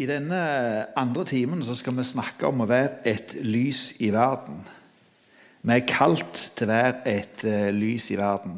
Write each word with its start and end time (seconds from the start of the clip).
I 0.00 0.06
denne 0.08 0.38
andre 0.96 1.24
timen 1.28 1.60
så 1.64 1.74
skal 1.76 1.92
vi 1.98 2.04
snakke 2.08 2.48
om 2.48 2.64
å 2.64 2.68
være 2.68 3.02
et 3.10 3.34
lys 3.44 3.90
i 4.00 4.08
verden. 4.14 4.62
Vi 5.62 5.74
er 5.74 5.84
kalt 5.86 6.46
til 6.56 6.66
å 6.66 6.72
være 6.72 7.02
et 7.12 7.44
uh, 7.44 7.68
lys 7.76 8.08
i 8.10 8.16
verden. 8.16 8.56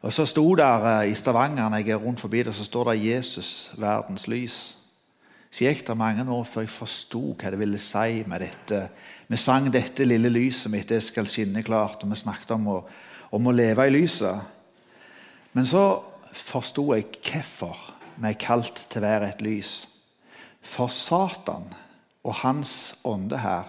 Og 0.00 0.12
Så 0.12 0.24
sto 0.24 0.46
der 0.56 0.86
uh, 0.86 1.04
i 1.04 1.14
Stavanger 1.14 1.68
når 1.68 1.84
jeg 1.84 1.92
er 1.92 2.00
rundt 2.00 2.24
forbi 2.24 2.42
det, 2.42 2.54
så 2.56 2.64
står 2.64 2.92
det 2.92 3.02
'Jesus, 3.04 3.72
verdens 3.76 4.26
lys'. 4.28 4.60
Så 5.50 5.64
gikk 5.66 5.86
det 5.86 5.96
mange 5.98 6.24
år 6.32 6.44
før 6.44 6.64
jeg 6.64 6.72
forsto 6.72 7.34
hva 7.34 7.50
det 7.50 7.58
ville 7.58 7.78
si 7.78 8.24
med 8.26 8.40
dette. 8.40 8.88
Vi 9.28 9.36
sang 9.36 9.68
'Dette 9.68 10.04
lille 10.04 10.28
lyset 10.28 10.70
mitt, 10.70 10.88
det 10.88 11.02
skal 11.02 11.28
skinne 11.28 11.62
klart', 11.62 12.02
og 12.02 12.10
vi 12.10 12.16
snakket 12.16 12.50
om 12.50 12.66
å, 12.68 12.80
om 13.32 13.46
å 13.46 13.52
leve 13.52 13.86
i 13.86 13.92
lyset. 13.92 14.40
Men 15.52 15.66
så 15.66 16.00
forsto 16.32 16.94
jeg 16.94 17.12
hvorfor 17.20 17.76
vi 18.16 18.28
er 18.28 18.40
kalt 18.40 18.86
til 18.88 19.02
å 19.02 19.06
være 19.06 19.28
et 19.28 19.42
lys. 19.42 19.89
For 20.62 20.92
Satan 20.92 21.70
og 22.24 22.34
hans 22.42 22.94
ånde 23.04 23.38
her 23.40 23.68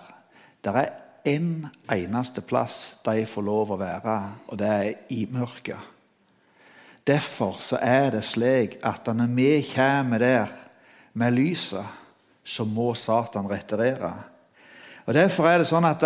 Det 0.62 0.74
er 0.76 0.90
én 1.26 1.68
eneste 1.90 2.42
plass 2.42 2.94
de 3.06 3.26
får 3.26 3.46
lov 3.46 3.72
å 3.74 3.80
være, 3.80 4.18
og 4.48 4.58
det 4.58 4.68
er 4.68 4.92
i 5.10 5.26
mørket. 5.30 5.80
Derfor 7.08 7.58
så 7.62 7.80
er 7.82 8.12
det 8.14 8.24
slik 8.26 8.78
at 8.86 9.10
når 9.10 9.32
vi 9.34 9.50
kommer 9.74 10.22
der 10.22 10.52
med 11.14 11.34
lyset, 11.34 11.86
så 12.44 12.66
må 12.66 12.94
Satan 12.94 13.50
retirere. 13.50 14.14
Og 15.06 15.14
Derfor 15.14 15.50
er 15.50 15.62
det 15.62 15.70
sånn 15.70 15.86
at 15.90 16.04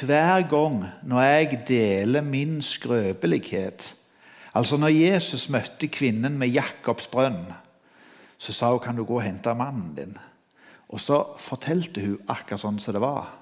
hver 0.00 0.44
gang 0.48 0.82
når 1.02 1.22
jeg 1.24 1.60
deler 1.68 2.24
min 2.24 2.60
skrøpelighet 2.62 3.94
Altså 4.54 4.76
Når 4.78 4.92
Jesus 4.94 5.48
møtte 5.50 5.88
kvinnen 5.90 6.36
med 6.38 6.52
Jakobs 6.54 7.08
brønn, 7.10 7.48
så 8.44 8.52
sa 8.52 8.70
hun 8.74 8.82
kan 8.84 8.96
du 8.96 9.06
gå 9.08 9.16
og 9.16 9.24
hente 9.24 9.54
mannen 9.56 9.94
din. 9.96 10.18
Og 10.88 11.00
Så 11.00 11.16
fortalte 11.40 12.00
hun 12.00 12.18
akkurat 12.28 12.60
sånn 12.60 12.78
som 12.78 12.94
det 12.94 13.00
var. 13.02 13.32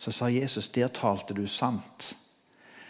Så 0.00 0.12
sa 0.12 0.30
Jesus 0.32 0.70
der 0.72 0.88
talte 0.88 1.34
du 1.36 1.46
sant. 1.46 2.14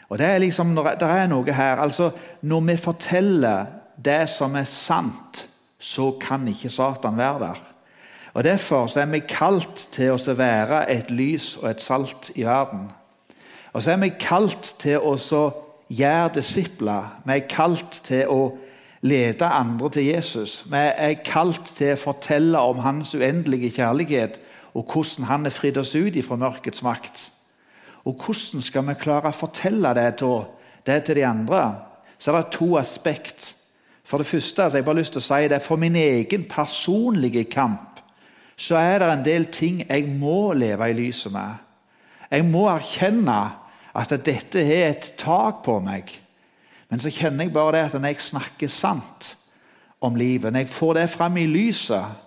Og 0.08 0.18
Det 0.18 0.26
er 0.26 0.38
liksom, 0.38 0.74
det 0.74 1.02
er 1.02 1.26
noe 1.26 1.52
her. 1.52 1.80
altså 1.80 2.12
Når 2.42 2.60
vi 2.60 2.76
forteller 2.76 3.66
det 4.04 4.28
som 4.30 4.54
er 4.54 4.64
sant, 4.64 5.48
så 5.78 6.12
kan 6.20 6.48
ikke 6.48 6.70
Satan 6.70 7.16
være 7.16 7.38
der. 7.38 7.60
Og 8.34 8.44
Derfor 8.44 8.98
er 8.98 9.06
vi 9.06 9.20
kalt 9.28 9.88
til 9.92 10.12
å 10.12 10.34
være 10.34 10.90
et 10.90 11.10
lys 11.10 11.56
og 11.56 11.70
et 11.70 11.82
salt 11.82 12.30
i 12.34 12.44
verden. 12.44 12.90
Og 13.72 13.82
så 13.82 13.90
er 13.90 13.96
vi 13.96 14.12
kalt 14.20 14.74
til 14.78 14.98
å 14.98 15.16
gjøre 15.90 16.34
disipler. 16.34 17.20
Vi 17.26 17.32
er 17.32 17.48
kalt 17.48 18.00
til 18.04 18.28
å 18.28 18.58
lede 19.04 19.46
andre 19.46 19.90
til 19.90 20.08
Jesus. 20.08 20.64
Vi 20.66 20.80
er 20.80 21.20
kalt 21.24 21.74
til 21.76 21.92
å 21.92 22.00
fortelle 22.00 22.60
om 22.60 22.80
hans 22.84 23.12
uendelige 23.14 23.74
kjærlighet 23.76 24.40
og 24.74 24.88
hvordan 24.90 25.28
han 25.28 25.46
er 25.46 25.54
fridd 25.54 25.78
oss 25.78 25.94
ut 25.94 26.16
fra 26.26 26.38
mørkets 26.40 26.82
makt. 26.82 27.28
Og 28.04 28.16
hvordan 28.20 28.62
skal 28.64 28.86
vi 28.88 28.96
klare 29.00 29.30
å 29.30 29.36
fortelle 29.36 29.92
det 29.96 30.08
til, 30.20 30.48
det 30.86 31.02
til 31.04 31.20
de 31.20 31.26
andre? 31.26 31.62
Så 32.18 32.32
er 32.32 32.40
det 32.40 32.56
to 32.56 32.74
aspekt. 32.80 33.54
For 34.04 34.20
det 34.20 34.26
første, 34.26 34.62
har 34.62 34.74
jeg 34.74 34.84
bare 34.84 35.00
lyst 35.00 35.14
til 35.16 35.22
å 35.22 35.28
si 35.28 35.48
det, 35.48 35.62
for 35.62 35.80
min 35.80 35.96
egen 35.96 36.48
personlige 36.50 37.44
kamp 37.44 37.94
så 38.56 38.76
er 38.78 39.00
det 39.02 39.08
en 39.10 39.24
del 39.26 39.46
ting 39.50 39.80
jeg 39.82 40.06
må 40.06 40.52
leve 40.54 40.86
i 40.90 40.94
lyset 40.94 41.32
med. 41.34 41.56
Jeg 42.30 42.44
må 42.46 42.68
erkjenne 42.70 43.38
at 43.94 44.12
dette 44.26 44.62
har 44.62 44.92
et 44.92 45.08
tak 45.18 45.64
på 45.66 45.80
meg. 45.82 46.12
Men 46.94 47.00
så 47.02 47.10
kjenner 47.10 47.48
jeg 47.48 47.50
bare 47.50 47.72
det 47.74 47.80
at 47.88 47.94
når 47.98 48.12
jeg 48.12 48.22
snakker 48.22 48.70
sant 48.70 49.32
om 49.98 50.14
livet, 50.14 50.52
når 50.52 50.62
jeg 50.62 50.70
får 50.70 50.92
det 50.94 51.08
fram 51.10 51.40
i 51.42 51.48
lyset, 51.50 52.20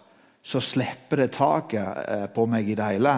så 0.43 0.59
slipper 0.59 1.21
det 1.21 1.29
taket 1.37 2.01
eh, 2.03 2.25
på 2.35 2.43
meg 2.51 2.67
i 2.67 2.75
det 2.75 2.89
hele. 2.97 3.13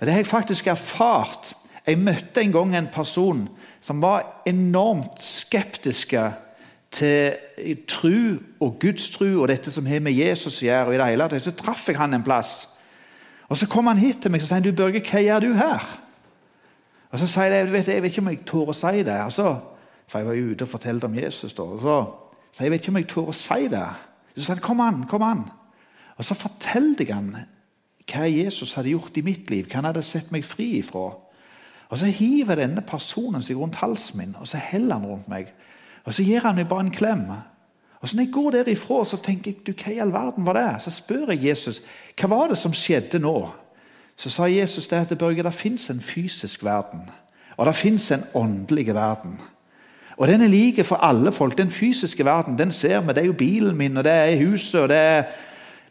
Det 0.00 0.08
har 0.08 0.22
jeg 0.22 0.30
faktisk 0.30 0.72
erfart. 0.72 1.52
Jeg 1.84 2.00
møtte 2.00 2.40
en 2.40 2.56
gang 2.56 2.72
en 2.72 2.90
person 2.94 3.44
som 3.84 4.00
var 4.00 4.40
enormt 4.48 5.20
skeptisk 5.20 6.16
til 6.96 7.78
tru 7.84 8.40
og 8.64 8.80
gudstru 8.80 9.42
og 9.42 9.48
dette 9.52 9.68
som 9.68 9.92
har 9.92 10.00
med 10.00 10.16
Jesus 10.16 10.62
å 10.62 10.70
gjøre. 10.70 10.86
og 10.86 10.94
i 10.94 11.04
det 11.04 11.12
hele 11.12 11.44
Så 11.44 11.52
traff 11.52 11.88
jeg 11.88 12.00
han 12.00 12.16
en 12.16 12.24
plass. 12.24 12.68
Og 13.48 13.56
Så 13.60 13.68
kom 13.68 13.92
han 13.92 14.00
hit 14.00 14.22
til 14.22 14.30
meg 14.30 14.40
og 14.40 14.48
sa 14.48 14.60
du 14.60 14.72
Børge, 14.72 15.04
hva 15.04 15.20
gjør 15.20 15.40
du 15.40 15.52
her? 15.52 15.84
Og 17.12 17.18
Så 17.18 17.26
sier 17.26 17.52
jeg 17.52 17.72
jeg 17.72 18.02
vet 18.02 18.04
ikke 18.04 18.24
om 18.24 18.28
jeg 18.28 18.46
tør 18.46 18.72
å 18.72 18.72
si 18.72 19.02
det. 19.02 19.20
Altså, 19.20 19.60
for 20.08 20.18
jeg 20.18 20.28
var 20.28 20.40
ute 20.40 20.64
og 20.64 20.72
fortalte 20.72 21.04
om 21.04 21.14
Jesus. 21.14 21.52
Da. 21.52 21.62
Så, 21.62 21.96
så 22.52 22.64
jeg 22.64 22.72
vet 22.72 22.80
ikke 22.82 22.94
om 22.94 23.00
jeg 23.00 23.08
tør 23.08 23.30
å 23.32 23.36
si 23.36 23.68
det. 23.68 23.84
Så 24.34 24.46
sa 24.46 24.56
han 24.56 24.64
kom 24.64 24.80
an, 24.80 25.04
kom 25.10 25.24
an. 25.26 25.44
Og 26.16 26.24
så 26.24 26.34
fortalte 26.34 27.04
jeg 27.04 27.14
han 27.14 27.34
hva 28.08 28.24
Jesus 28.24 28.72
hadde 28.78 28.94
gjort 28.94 29.18
i 29.20 29.24
mitt 29.26 29.50
liv, 29.52 29.66
hva 29.68 29.82
han 29.82 29.90
hadde 29.90 30.02
sett 30.06 30.32
meg 30.32 30.46
fri 30.46 30.78
ifra. 30.80 31.10
Og 31.88 31.98
Så 31.98 32.06
hiver 32.12 32.60
denne 32.60 32.82
personen 32.84 33.42
seg 33.44 33.56
rundt 33.56 33.78
halsen 33.80 34.18
min 34.20 34.34
og 34.40 34.48
så 34.48 34.60
heller 34.60 34.98
han 34.98 35.06
rundt 35.06 35.28
meg. 35.28 35.52
Og 36.04 36.14
Så 36.14 36.24
gir 36.24 36.44
han 36.44 36.56
meg 36.56 36.68
bare 36.68 36.86
en 36.86 36.94
klem. 36.94 37.24
Og 38.00 38.08
så 38.08 38.16
Når 38.16 38.22
jeg 38.22 38.32
går 38.32 38.50
derifra, 38.50 39.04
så 39.04 39.16
tenker 39.16 39.50
jeg 39.50 39.66
du, 39.66 39.72
hva 39.72 39.92
i 39.92 39.98
all 39.98 40.12
verden 40.12 40.46
var 40.46 40.52
det? 40.52 40.82
Så 40.82 40.90
spør 40.90 41.32
jeg 41.32 41.44
Jesus 41.44 41.82
hva 42.20 42.28
var 42.28 42.48
det 42.48 42.58
som 42.58 42.72
skjedde 42.72 43.18
nå. 43.18 43.50
Så 44.16 44.30
sa 44.30 44.46
Jesus 44.46 44.88
det 44.88 44.96
at 44.96 45.18
Børge, 45.18 45.42
det 45.42 45.54
fins 45.54 45.90
en 45.90 46.00
fysisk 46.00 46.64
verden, 46.64 47.10
og 47.56 47.66
det 47.66 47.74
fins 47.74 48.10
en 48.10 48.24
åndelig 48.34 48.94
verden. 48.94 49.38
Og 50.18 50.28
Den 50.28 50.40
er 50.40 50.48
like 50.48 50.84
for 50.84 50.96
alle 50.96 51.32
folk. 51.32 51.58
Den 51.58 51.70
fysiske 51.70 52.24
verden 52.24 52.58
den 52.58 52.72
ser 52.72 53.00
vi. 53.00 53.08
Det 53.08 53.18
er 53.18 53.26
jo 53.26 53.32
bilen 53.32 53.76
min, 53.76 53.96
og 53.96 54.04
det 54.04 54.12
er 54.12 54.46
huset, 54.48 54.80
og 54.80 54.88
det 54.88 54.96
er 54.96 55.22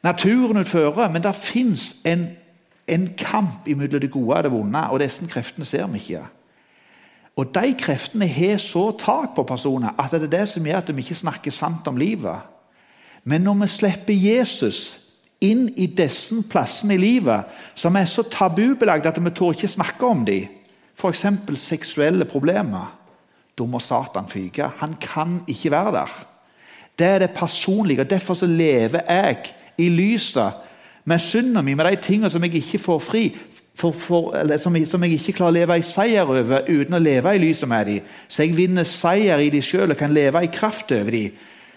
naturen 0.04 0.58
utfører. 0.58 1.12
Men 1.12 1.24
det 1.24 1.36
fins 1.36 1.96
en, 2.06 2.28
en, 2.88 3.08
kamp 3.18 3.68
mellom 3.68 4.02
det 4.02 4.12
gode 4.12 4.38
og 4.38 4.44
det 4.44 4.52
vonde, 4.52 4.90
og 4.90 5.00
disse 5.00 5.28
kreftene 5.28 5.66
ser 5.66 5.88
vi 5.88 5.98
ikke. 5.98 6.26
Og 7.36 7.56
De 7.56 7.76
kreftene 7.80 8.28
har 8.28 8.58
så 8.58 8.92
tak 9.00 9.36
på 9.36 9.44
personer 9.44 9.90
at 10.00 10.12
det 10.12 10.24
er 10.24 10.40
det 10.40 10.50
som 10.50 10.66
gjør 10.66 10.78
at 10.78 10.96
vi 10.96 11.02
ikke 11.02 11.16
snakker 11.16 11.52
sant 11.52 11.88
om 11.88 11.98
livet. 11.98 12.38
Men 13.24 13.42
når 13.42 13.54
vi 13.54 13.68
slipper 13.68 14.14
Jesus 14.14 15.00
inn 15.42 15.70
i 15.78 15.86
disse 15.86 16.36
plassene 16.50 16.94
i 16.94 16.98
livet 16.98 17.44
som 17.76 17.96
er 17.96 18.06
så 18.06 18.24
tabubelagt 18.24 19.06
at 19.06 19.24
vi 19.24 19.30
tør 19.30 19.54
ikke 19.54 19.68
snakke 19.68 20.06
om 20.06 20.26
dem, 20.26 20.48
f.eks. 20.98 21.26
seksuelle 21.56 22.26
problemer 22.26 22.98
da 23.58 23.66
må 23.66 23.80
Satan 23.82 24.30
fyke. 24.30 24.70
Han 24.82 24.96
kan 25.02 25.42
ikke 25.50 25.72
være 25.74 25.94
der. 25.96 26.18
Det 27.00 27.08
er 27.08 27.20
det 27.20 27.36
personlige. 27.36 28.02
og 28.02 28.10
Derfor 28.10 28.34
så 28.34 28.46
lever 28.46 29.00
jeg 29.10 29.38
i 29.78 29.90
lyset 29.90 30.52
med 31.06 31.20
synda 31.20 31.62
mi, 31.62 31.74
med 31.74 31.86
de 31.86 31.96
tingene 31.96 32.30
som 32.30 32.44
jeg 32.44 32.56
ikke 32.56 32.80
får 32.80 33.00
fri. 33.00 33.38
For, 33.78 33.92
for, 33.92 34.34
som, 34.58 34.76
som, 34.86 35.04
jeg, 35.04 35.12
ikke 35.14 35.38
klarer 35.38 35.52
å 35.52 35.58
leve 35.60 35.76
i 35.78 35.86
seier 35.86 36.26
over 36.26 36.64
uten 36.66 36.98
å 36.98 37.02
leve 37.02 37.36
i 37.36 37.42
lyset 37.42 37.70
med 37.70 37.86
dem. 37.86 38.08
Så 38.28 38.44
jeg 38.44 38.58
vinner 38.58 38.88
seier 38.90 39.38
i 39.38 39.52
dem 39.54 39.62
sjøl 39.62 39.94
og 39.94 40.00
kan 40.00 40.14
leve 40.14 40.42
i 40.44 40.50
kraft 40.50 40.92
over 40.92 41.14
dem. 41.14 41.36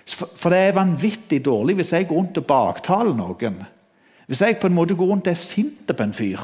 For, 0.09 0.31
for 0.35 0.51
det 0.51 0.63
er 0.65 0.79
vanvittig 0.79 1.43
dårlig 1.45 1.77
hvis 1.79 1.93
jeg 1.93 2.09
går 2.09 2.17
rundt 2.17 2.41
og 2.41 2.49
baktaler 2.49 3.15
noen. 3.15 3.61
Hvis 4.27 4.41
jeg 4.41 4.57
på 4.63 4.71
en 4.71 4.75
måte 4.79 4.97
går 4.97 5.13
rundt 5.13 5.29
og 5.29 5.35
er 5.35 5.43
sint 5.43 5.93
på 5.93 6.07
en 6.07 6.17
fyr, 6.17 6.41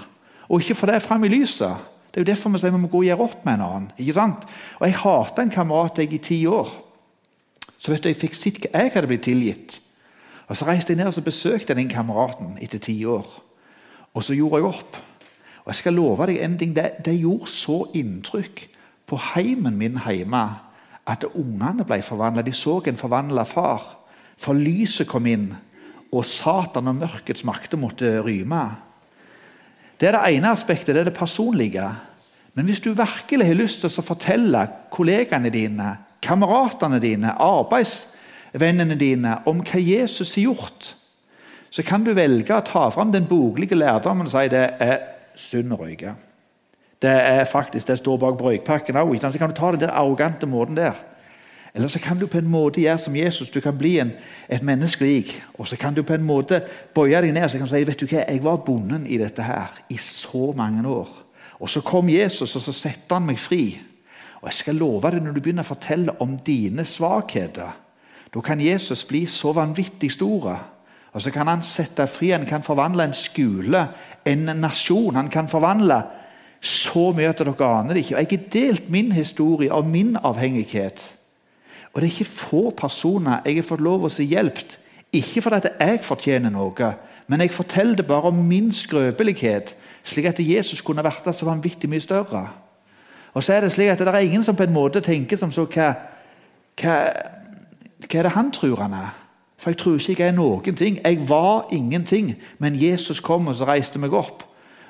og 0.46 0.60
ikke 0.60 0.76
får 0.78 0.92
det 0.92 1.02
fram 1.02 1.24
i 1.24 1.32
lyset. 1.32 1.88
Det 2.16 2.22
er 2.22 2.24
jo 2.24 2.32
derfor 2.32 2.52
vi 2.54 2.58
sier 2.62 2.72
vi 2.72 2.78
må 2.80 2.88
gå 2.88 3.02
og 3.02 3.04
gjøre 3.04 3.24
opp 3.26 3.42
med 3.44 3.58
en 3.58 3.62
annen. 3.66 3.88
ikke 4.00 4.14
sant? 4.16 4.44
Og 4.80 4.86
Jeg 4.86 4.96
hata 4.96 5.42
en 5.42 5.50
kamerat 5.52 5.98
jeg 6.00 6.12
i 6.16 6.18
ti 6.18 6.46
år. 6.48 6.70
Så 7.78 7.92
vet 7.92 8.02
du, 8.02 8.08
Jeg 8.08 8.16
fikk 8.16 8.34
sett 8.34 8.60
hva 8.62 8.80
jeg 8.80 8.92
hadde 8.94 9.06
blitt 9.06 9.26
tilgitt. 9.28 9.80
Og 10.48 10.56
Så 10.56 10.64
reiste 10.64 10.94
jeg 10.94 10.96
ned 10.96 11.12
og 11.12 11.24
besøkte 11.24 11.74
den 11.74 11.90
kameraten 11.92 12.56
etter 12.56 12.78
ti 12.78 13.04
år. 13.04 13.26
Og 14.14 14.24
så 14.24 14.32
gjorde 14.32 14.56
jeg 14.56 14.64
opp. 14.64 14.96
Og 15.66 15.66
jeg 15.66 15.74
skal 15.74 15.92
love 15.92 16.26
deg 16.26 16.40
en 16.40 16.56
ting, 16.56 16.72
det, 16.72 17.04
det 17.04 17.20
gjorde 17.20 17.52
så 17.52 17.84
inntrykk 17.92 18.64
på 19.06 19.20
heimen 19.34 19.76
min 19.76 20.00
hjemme 20.00 20.42
at 21.06 21.28
ungene 21.34 21.84
ble 21.84 22.00
forvandla. 22.00 22.42
De 22.42 22.52
så 22.52 22.80
en 22.86 22.96
forvandla 22.96 23.44
far. 23.44 23.84
For 24.38 24.54
lyset 24.54 25.06
kom 25.06 25.26
inn, 25.26 25.50
og 26.12 26.24
Satan 26.24 26.88
og 26.88 26.96
mørkets 26.96 27.44
makter 27.44 27.76
måtte 27.76 28.22
ryme. 28.24 28.64
Det 30.00 30.08
er 30.08 30.16
det 30.16 30.36
ene 30.36 30.52
aspektet, 30.52 30.94
det 30.94 31.00
er 31.00 31.10
det 31.10 31.18
personlige. 31.18 31.88
Men 32.56 32.64
hvis 32.64 32.80
du 32.80 32.94
virkelig 32.96 33.46
har 33.46 33.58
lyst 33.58 33.82
til 33.84 33.92
å 33.92 34.04
fortelle 34.04 34.62
kollegaene 34.92 35.50
dine, 35.52 35.90
kameratene 36.24 37.00
dine, 37.02 37.34
arbeidsvennene 37.36 38.96
dine 38.96 39.34
om 39.46 39.60
hva 39.60 39.80
Jesus 39.82 40.34
har 40.38 40.48
gjort, 40.48 40.94
så 41.70 41.84
kan 41.84 42.06
du 42.06 42.14
velge 42.16 42.56
å 42.56 42.64
ta 42.64 42.86
fram 42.94 43.12
den 43.12 43.26
boklige 43.28 43.76
lærdommen 43.76 44.30
og 44.30 44.32
si 44.32 44.46
det 44.48 44.64
er 44.80 45.02
synd 45.36 45.74
å 45.76 45.82
røyke. 45.82 46.14
Det 47.02 47.12
er 47.12 47.44
faktisk, 47.44 47.90
det 47.90 47.98
står 48.00 48.16
bak 48.22 48.38
brøykpakken 48.40 48.96
òg. 48.96 49.18
Så 49.20 49.36
kan 49.36 49.52
du 49.52 49.58
ta 49.58 49.74
den 49.74 49.82
der 49.84 49.92
arrogante 49.92 50.48
måten 50.48 50.78
der. 50.78 50.96
Eller 51.76 51.92
så 51.92 52.00
kan 52.00 52.16
du 52.16 52.24
på 52.26 52.40
en 52.40 52.48
måte 52.48 52.80
gjøre 52.80 53.02
som 53.04 53.16
Jesus. 53.16 53.50
Du 53.52 53.60
kan 53.60 53.76
bli 53.76 53.98
en, 54.00 54.14
et 54.48 54.64
menneske 54.64 55.04
lik. 55.04 55.34
Og 55.60 55.68
så 55.68 55.76
kan 55.76 55.92
du 55.94 56.00
på 56.02 56.16
en 56.16 56.24
måte 56.24 56.62
bøye 56.96 57.20
deg 57.20 57.36
ned 57.36 57.44
og 57.60 57.68
si 57.68 57.84
vet 57.84 58.00
du 58.00 58.08
hva, 58.08 58.24
jeg 58.24 58.40
var 58.40 58.64
bonden 58.64 59.04
i 59.04 59.20
dette 59.20 59.44
her 59.44 59.76
i 59.92 60.00
så 60.00 60.54
mange 60.56 60.88
år. 60.88 61.25
Og 61.60 61.70
så 61.70 61.80
kom 61.80 62.08
Jesus, 62.08 62.56
og 62.56 62.62
så 62.62 62.72
setter 62.72 63.16
han 63.16 63.26
meg 63.28 63.40
fri. 63.40 63.78
Og 64.42 64.50
jeg 64.50 64.60
skal 64.60 64.78
love 64.78 65.10
deg, 65.10 65.22
når 65.24 65.36
du 65.36 65.40
begynner 65.40 65.64
å 65.64 65.72
fortelle 65.72 66.14
om 66.22 66.36
dine 66.44 66.84
svakheter, 66.84 67.82
da 68.34 68.42
kan 68.44 68.60
Jesus 68.60 69.06
bli 69.08 69.22
så 69.30 69.54
vanvittig 69.56 70.10
stor. 70.12 70.50
Og 71.16 71.22
så 71.22 71.30
kan 71.32 71.48
han 71.48 71.62
sette 71.64 72.04
fri, 72.10 72.34
han 72.34 72.44
kan 72.44 72.64
forvandle 72.66 73.06
en 73.06 73.16
skole, 73.16 73.86
en 74.28 74.50
nasjon. 74.60 75.16
Han 75.16 75.30
kan 75.32 75.48
forvandle 75.48 76.02
så 76.60 77.10
mye 77.16 77.30
at 77.30 77.40
dere 77.40 77.54
aner 77.64 77.96
det 77.96 78.04
ikke. 78.04 78.16
Og 78.16 78.20
Jeg 78.20 78.30
har 78.30 78.50
delt 78.52 78.90
min 78.90 79.12
historie 79.12 79.72
og 79.72 79.88
min 79.88 80.16
avhengighet. 80.16 81.00
Og 81.94 82.02
det 82.02 82.10
er 82.10 82.12
ikke 82.12 82.24
få 82.28 82.70
personer 82.76 83.40
jeg 83.46 83.56
har 83.56 83.68
fått 83.70 83.80
lov 83.80 84.04
å 84.04 84.12
si 84.12 84.26
hjulpet. 84.28 84.76
Ikke 85.16 85.40
fordi 85.40 85.70
jeg 85.80 86.02
fortjener 86.04 86.52
noe, 86.52 86.92
men 87.26 87.40
jeg 87.40 87.50
forteller 87.50 87.96
det 87.96 88.06
bare 88.06 88.30
om 88.30 88.34
min 88.34 88.72
skrøpelighet, 88.72 89.76
slik 90.04 90.24
at 90.24 90.40
Jesus 90.40 90.80
kunne 90.80 91.04
vært 91.04 91.26
så 91.34 91.46
vanvittig 91.46 91.90
mye 91.90 92.00
større. 92.00 92.48
Og 93.34 93.42
så 93.44 93.52
er 93.52 93.60
Det 93.60 93.72
slik 93.72 93.88
at 93.88 93.98
det 93.98 94.08
er 94.08 94.18
ingen 94.18 94.44
som 94.44 94.56
på 94.56 94.62
en 94.62 94.72
måte 94.72 95.00
tenker 95.00 95.36
som 95.36 95.50
så 95.52 95.66
hva, 95.66 95.92
hva, 96.80 96.96
hva 98.00 98.18
er 98.18 98.22
det 98.22 98.32
han 98.32 98.50
tror 98.50 98.76
han 98.76 98.92
er? 98.92 99.14
For 99.58 99.70
jeg 99.70 99.76
tror 99.76 99.98
ikke 99.98 100.22
jeg 100.22 100.28
er 100.28 100.36
noen 100.36 100.76
ting. 100.76 101.00
Jeg 101.04 101.28
var 101.28 101.66
ingenting, 101.72 102.34
men 102.58 102.82
Jesus 102.82 103.20
kom 103.20 103.48
og 103.48 103.56
så 103.56 103.64
reiste 103.64 103.98
meg 103.98 104.12
opp. 104.12 104.44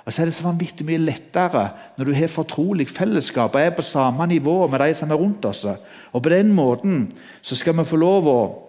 Og 0.04 0.12
så 0.12 0.22
er 0.22 0.26
det 0.26 0.34
så 0.34 0.46
vanvittig 0.46 0.86
mye 0.86 1.02
lettere 1.02 1.70
når 1.98 2.04
du 2.04 2.12
har 2.14 2.30
fortrolig 2.30 2.88
fellesskap 2.88 3.54
og 3.54 3.60
er 3.60 3.70
på 3.74 3.82
samme 3.82 4.26
nivå 4.26 4.68
med 4.70 4.78
de 4.78 4.94
som 4.94 5.10
er 5.10 5.18
rundt 5.18 5.44
oss. 5.44 5.64
Og 6.12 6.22
På 6.22 6.28
den 6.28 6.52
måten 6.52 7.12
så 7.42 7.56
skal 7.56 7.74
vi 7.78 7.84
få 7.84 7.96
lov 7.96 8.28
å 8.28 8.65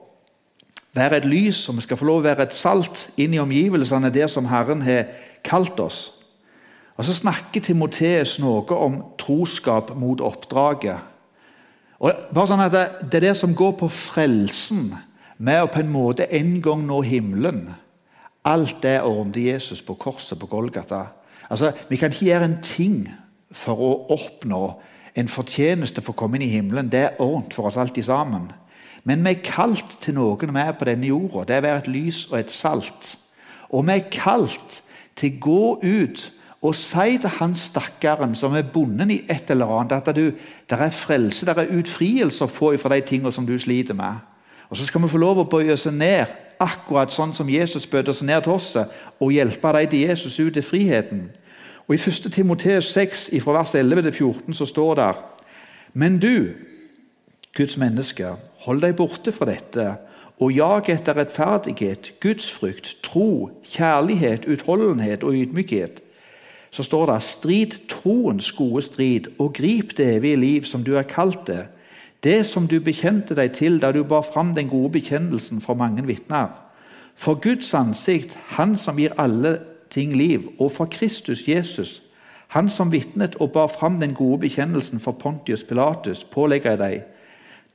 være 0.95 1.17
et 1.17 1.25
lys 1.25 1.69
og 1.69 1.77
vi 1.77 1.85
skal 1.85 1.99
få 1.99 2.07
lov 2.07 2.21
å 2.21 2.27
være 2.29 2.47
et 2.47 2.55
salt 2.55 3.07
inn 3.17 3.35
i 3.35 3.41
omgivelsene 3.41 4.11
der 4.13 4.29
som 4.31 4.47
Herren 4.49 4.81
har 4.85 5.09
kalt 5.43 5.79
oss. 5.79 6.13
Og 6.97 7.05
Så 7.05 7.13
snakker 7.13 7.61
Timoteus 7.61 8.39
noe 8.41 8.65
om 8.73 9.03
troskap 9.19 9.93
mot 9.95 10.21
oppdraget. 10.21 10.97
Og 11.99 12.13
bare 12.33 12.49
sånn 12.49 12.63
at 12.65 12.73
det, 12.73 12.85
det 13.11 13.19
er 13.19 13.27
det 13.29 13.37
som 13.37 13.53
går 13.57 13.75
på 13.77 13.89
frelsen, 13.89 14.95
med 15.37 15.61
å 15.61 15.69
på 15.69 15.83
en 15.83 15.91
måte 15.93 16.25
en 16.33 16.55
gang 16.65 16.81
nå 16.85 17.03
himmelen. 17.05 17.67
Alt 18.45 18.81
det 18.81 19.03
ordnet 19.05 19.37
Jesus 19.37 19.83
på 19.85 19.93
korset 19.99 20.39
på 20.39 20.49
Golgata. 20.49 21.03
Altså, 21.49 21.71
Vi 21.89 21.97
kan 21.97 22.11
ikke 22.11 22.25
gjøre 22.25 22.45
en 22.49 22.61
ting 22.61 23.07
for 23.51 23.77
å 23.77 23.91
oppnå 24.13 24.61
en 25.17 25.29
fortjeneste 25.29 26.01
for 26.01 26.13
å 26.13 26.17
komme 26.17 26.37
inn 26.37 26.47
i 26.47 26.53
himmelen. 26.53 26.89
Det 26.89 27.03
er 27.03 27.21
ordent 27.21 27.53
for 27.53 27.69
oss 27.69 27.77
alltid 27.77 28.05
sammen. 28.05 28.49
Men 29.07 29.23
vi 29.23 29.31
er 29.31 29.43
kalt 29.45 29.99
til 30.03 30.17
noe 30.17 30.35
er 30.35 30.73
på 30.75 30.85
denne 30.89 31.07
jorda. 31.07 31.45
Det 31.47 31.55
er 31.55 31.61
å 31.61 31.67
være 31.67 31.83
et 31.85 31.93
lys 31.93 32.25
og 32.31 32.39
et 32.41 32.51
salt. 32.51 33.13
Og 33.71 33.85
vi 33.87 33.95
er 33.95 34.09
kalt 34.11 34.81
til 35.15 35.37
å 35.37 35.39
gå 35.45 35.63
ut 35.83 36.31
og 36.61 36.75
si 36.75 37.19
til 37.21 37.29
han 37.37 37.53
stakkaren 37.55 38.33
som 38.35 38.55
er 38.57 38.65
bonden 38.73 39.11
i 39.13 39.21
et 39.29 39.51
eller 39.53 39.69
annet, 39.77 39.93
at 40.09 40.15
du, 40.15 40.31
det 40.69 40.79
er 40.79 40.89
frelse, 40.89 41.45
det 41.45 41.53
er 41.53 41.77
utfrielse 41.77 42.43
å 42.43 42.49
få 42.51 42.73
fra 42.81 42.95
de 42.95 43.05
tingene 43.05 43.31
som 43.31 43.45
du 43.45 43.53
sliter 43.61 43.95
med. 43.95 44.17
Og 44.69 44.77
Så 44.77 44.85
skal 44.85 45.01
vi 45.01 45.07
få 45.07 45.21
lov 45.21 45.39
å 45.39 45.47
bøye 45.47 45.73
oss 45.73 45.85
ned, 45.85 46.25
akkurat 46.59 47.13
sånn 47.13 47.33
som 47.37 47.49
Jesus 47.49 47.87
bød 47.87 48.09
oss 48.09 48.23
ned 48.25 48.43
til 48.43 48.57
oss, 48.57 48.73
og 49.21 49.31
hjelpe 49.31 49.71
dem 49.77 49.89
til 49.89 50.07
Jesus 50.09 50.39
ut 50.39 50.53
til 50.53 50.65
friheten. 50.65 51.29
Og 51.87 51.95
I 51.95 52.01
1. 52.01 52.33
Timoteus 52.33 52.89
6, 52.91 53.29
fra 53.43 53.59
vers 53.61 53.75
11 53.75 54.01
til 54.09 54.13
14, 54.13 54.53
så 54.53 54.65
står 54.65 54.95
det 54.95 55.13
Men 55.93 56.19
du, 56.19 56.49
Guds 57.55 57.77
menneske, 57.77 58.33
hold 58.67 58.83
deg 58.83 58.97
borte 58.99 59.31
fra 59.33 59.47
dette, 59.49 59.87
og 60.37 60.51
jag 60.53 60.91
etter 60.93 61.17
rettferdighet, 61.17 62.11
gudsfrykt, 62.21 62.97
tro, 63.03 63.49
kjærlighet, 63.65 64.45
utholdenhet 64.45 65.23
og 65.25 65.33
ydmykhet 65.33 66.03
så 66.71 66.83
står 66.83 67.05
det 67.09 67.23
strid 67.23 67.71
troens 67.89 68.51
gode 68.51 68.81
strid, 68.85 69.31
og 69.39 69.53
grip 69.53 69.97
det 69.97 70.15
evige 70.15 70.35
liv 70.35 70.63
som 70.63 70.83
du 70.83 70.95
er 70.97 71.07
kalt 71.09 71.47
det, 71.47 71.67
det 72.23 72.45
som 72.45 72.67
du 72.67 72.79
bekjente 72.83 73.35
deg 73.37 73.53
til 73.57 73.79
da 73.81 73.91
du 73.91 74.03
bar 74.03 74.25
fram 74.25 74.53
den 74.55 74.69
gode 74.69 74.91
bekjennelsen 74.97 75.61
for 75.61 75.73
mange 75.73 76.05
vitner. 76.05 76.49
For 77.15 77.33
Guds 77.41 77.73
ansikt, 77.73 78.37
Han 78.47 78.77
som 78.77 78.97
gir 78.97 79.13
alle 79.17 79.59
ting 79.89 80.13
liv, 80.13 80.51
og 80.59 80.71
for 80.71 80.85
Kristus 80.85 81.47
Jesus, 81.47 82.01
Han 82.47 82.69
som 82.69 82.91
vitnet 82.91 83.35
og 83.35 83.51
bar 83.51 83.67
fram 83.67 83.99
den 83.99 84.13
gode 84.13 84.39
bekjennelsen 84.39 84.99
for 84.99 85.11
Pontius 85.11 85.63
Pilatus, 85.63 86.23
pålegger 86.23 86.69
jeg 86.69 86.79
deg. 86.79 87.01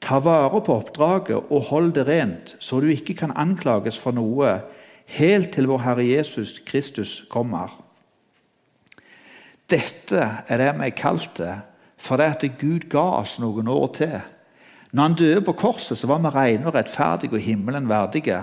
Ta 0.03 0.19
vare 0.19 0.61
på 0.67 0.81
oppdraget 0.81 1.51
og 1.51 1.69
hold 1.71 1.93
det 1.95 2.09
rent, 2.09 2.57
så 2.59 2.81
du 2.83 2.89
ikke 2.91 3.15
kan 3.21 3.35
anklages 3.39 3.99
for 3.99 4.15
noe, 4.17 4.59
helt 5.15 5.53
til 5.55 5.69
vår 5.71 5.85
Herre 5.85 6.07
Jesus 6.07 6.57
Kristus 6.67 7.21
kommer. 7.31 7.71
Dette 9.71 10.25
er 10.49 10.59
det 10.61 10.73
vi 10.79 10.89
er 10.91 10.97
kalt 10.97 11.37
til 11.39 11.61
fordi 12.03 12.25
at 12.27 12.45
Gud 12.59 12.89
ga 12.91 13.05
oss 13.21 13.37
noen 13.39 13.69
år 13.71 13.85
til. 13.95 14.17
Når 14.91 15.03
han 15.03 15.15
døde 15.15 15.43
på 15.47 15.53
korset, 15.55 15.95
så 15.99 16.09
var 16.11 16.19
vi 16.19 16.33
rene 16.35 16.67
og 16.67 16.75
rettferdige 16.75 17.37
og 17.39 17.45
himmelen 17.45 17.87
verdige. 17.89 18.41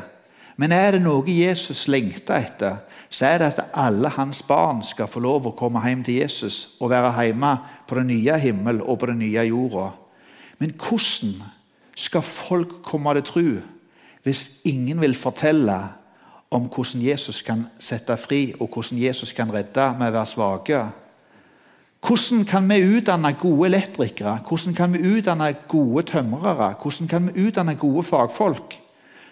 Men 0.55 0.71
er 0.71 0.95
det 0.95 1.01
noe 1.03 1.27
Jesus 1.27 1.89
lengter 1.91 2.39
etter, 2.39 2.77
så 3.09 3.25
er 3.25 3.37
det 3.41 3.49
at 3.51 3.75
alle 3.75 4.09
hans 4.15 4.39
barn 4.47 4.79
skal 4.83 5.11
få 5.11 5.19
lov 5.19 5.49
å 5.49 5.55
komme 5.59 5.83
hjem 5.83 6.05
til 6.07 6.21
Jesus 6.21 6.69
og 6.79 6.93
være 6.93 7.11
hjemme 7.27 7.51
på 7.87 7.99
den 7.99 8.09
nye 8.13 8.39
himmel 8.39 8.79
og 8.79 9.01
på 9.01 9.11
den 9.11 9.19
nye 9.19 9.43
jorda. 9.49 9.89
Men 10.59 10.75
hvordan 10.75 11.43
skal 11.95 12.21
folk 12.21 12.81
komme 12.83 13.13
til 13.19 13.23
tro 13.23 13.47
hvis 14.23 14.61
ingen 14.67 15.01
vil 15.01 15.15
fortelle 15.15 15.77
om 16.51 16.65
hvordan 16.67 17.01
Jesus 17.01 17.41
kan 17.41 17.67
sette 17.79 18.17
fri, 18.17 18.53
og 18.59 18.69
hvordan 18.73 18.99
Jesus 18.99 19.31
kan 19.33 19.53
redde 19.53 19.85
med 19.99 20.09
å 20.09 20.15
være 20.17 20.25
svake? 20.27 20.81
Hvordan 21.99 22.45
kan 22.47 22.67
vi 22.69 22.97
utdanne 22.97 23.33
gode 23.39 23.69
elektrikere? 23.69 24.39
Hvordan 24.47 24.75
kan 24.75 24.93
vi 24.93 25.17
utdanne 25.17 25.53
gode 25.67 26.03
tømrere? 26.03 26.73
Hvordan 26.81 27.07
kan 27.07 27.27
vi 27.27 27.47
utdanne 27.47 27.75
gode 27.75 28.03
fagfolk? 28.03 28.79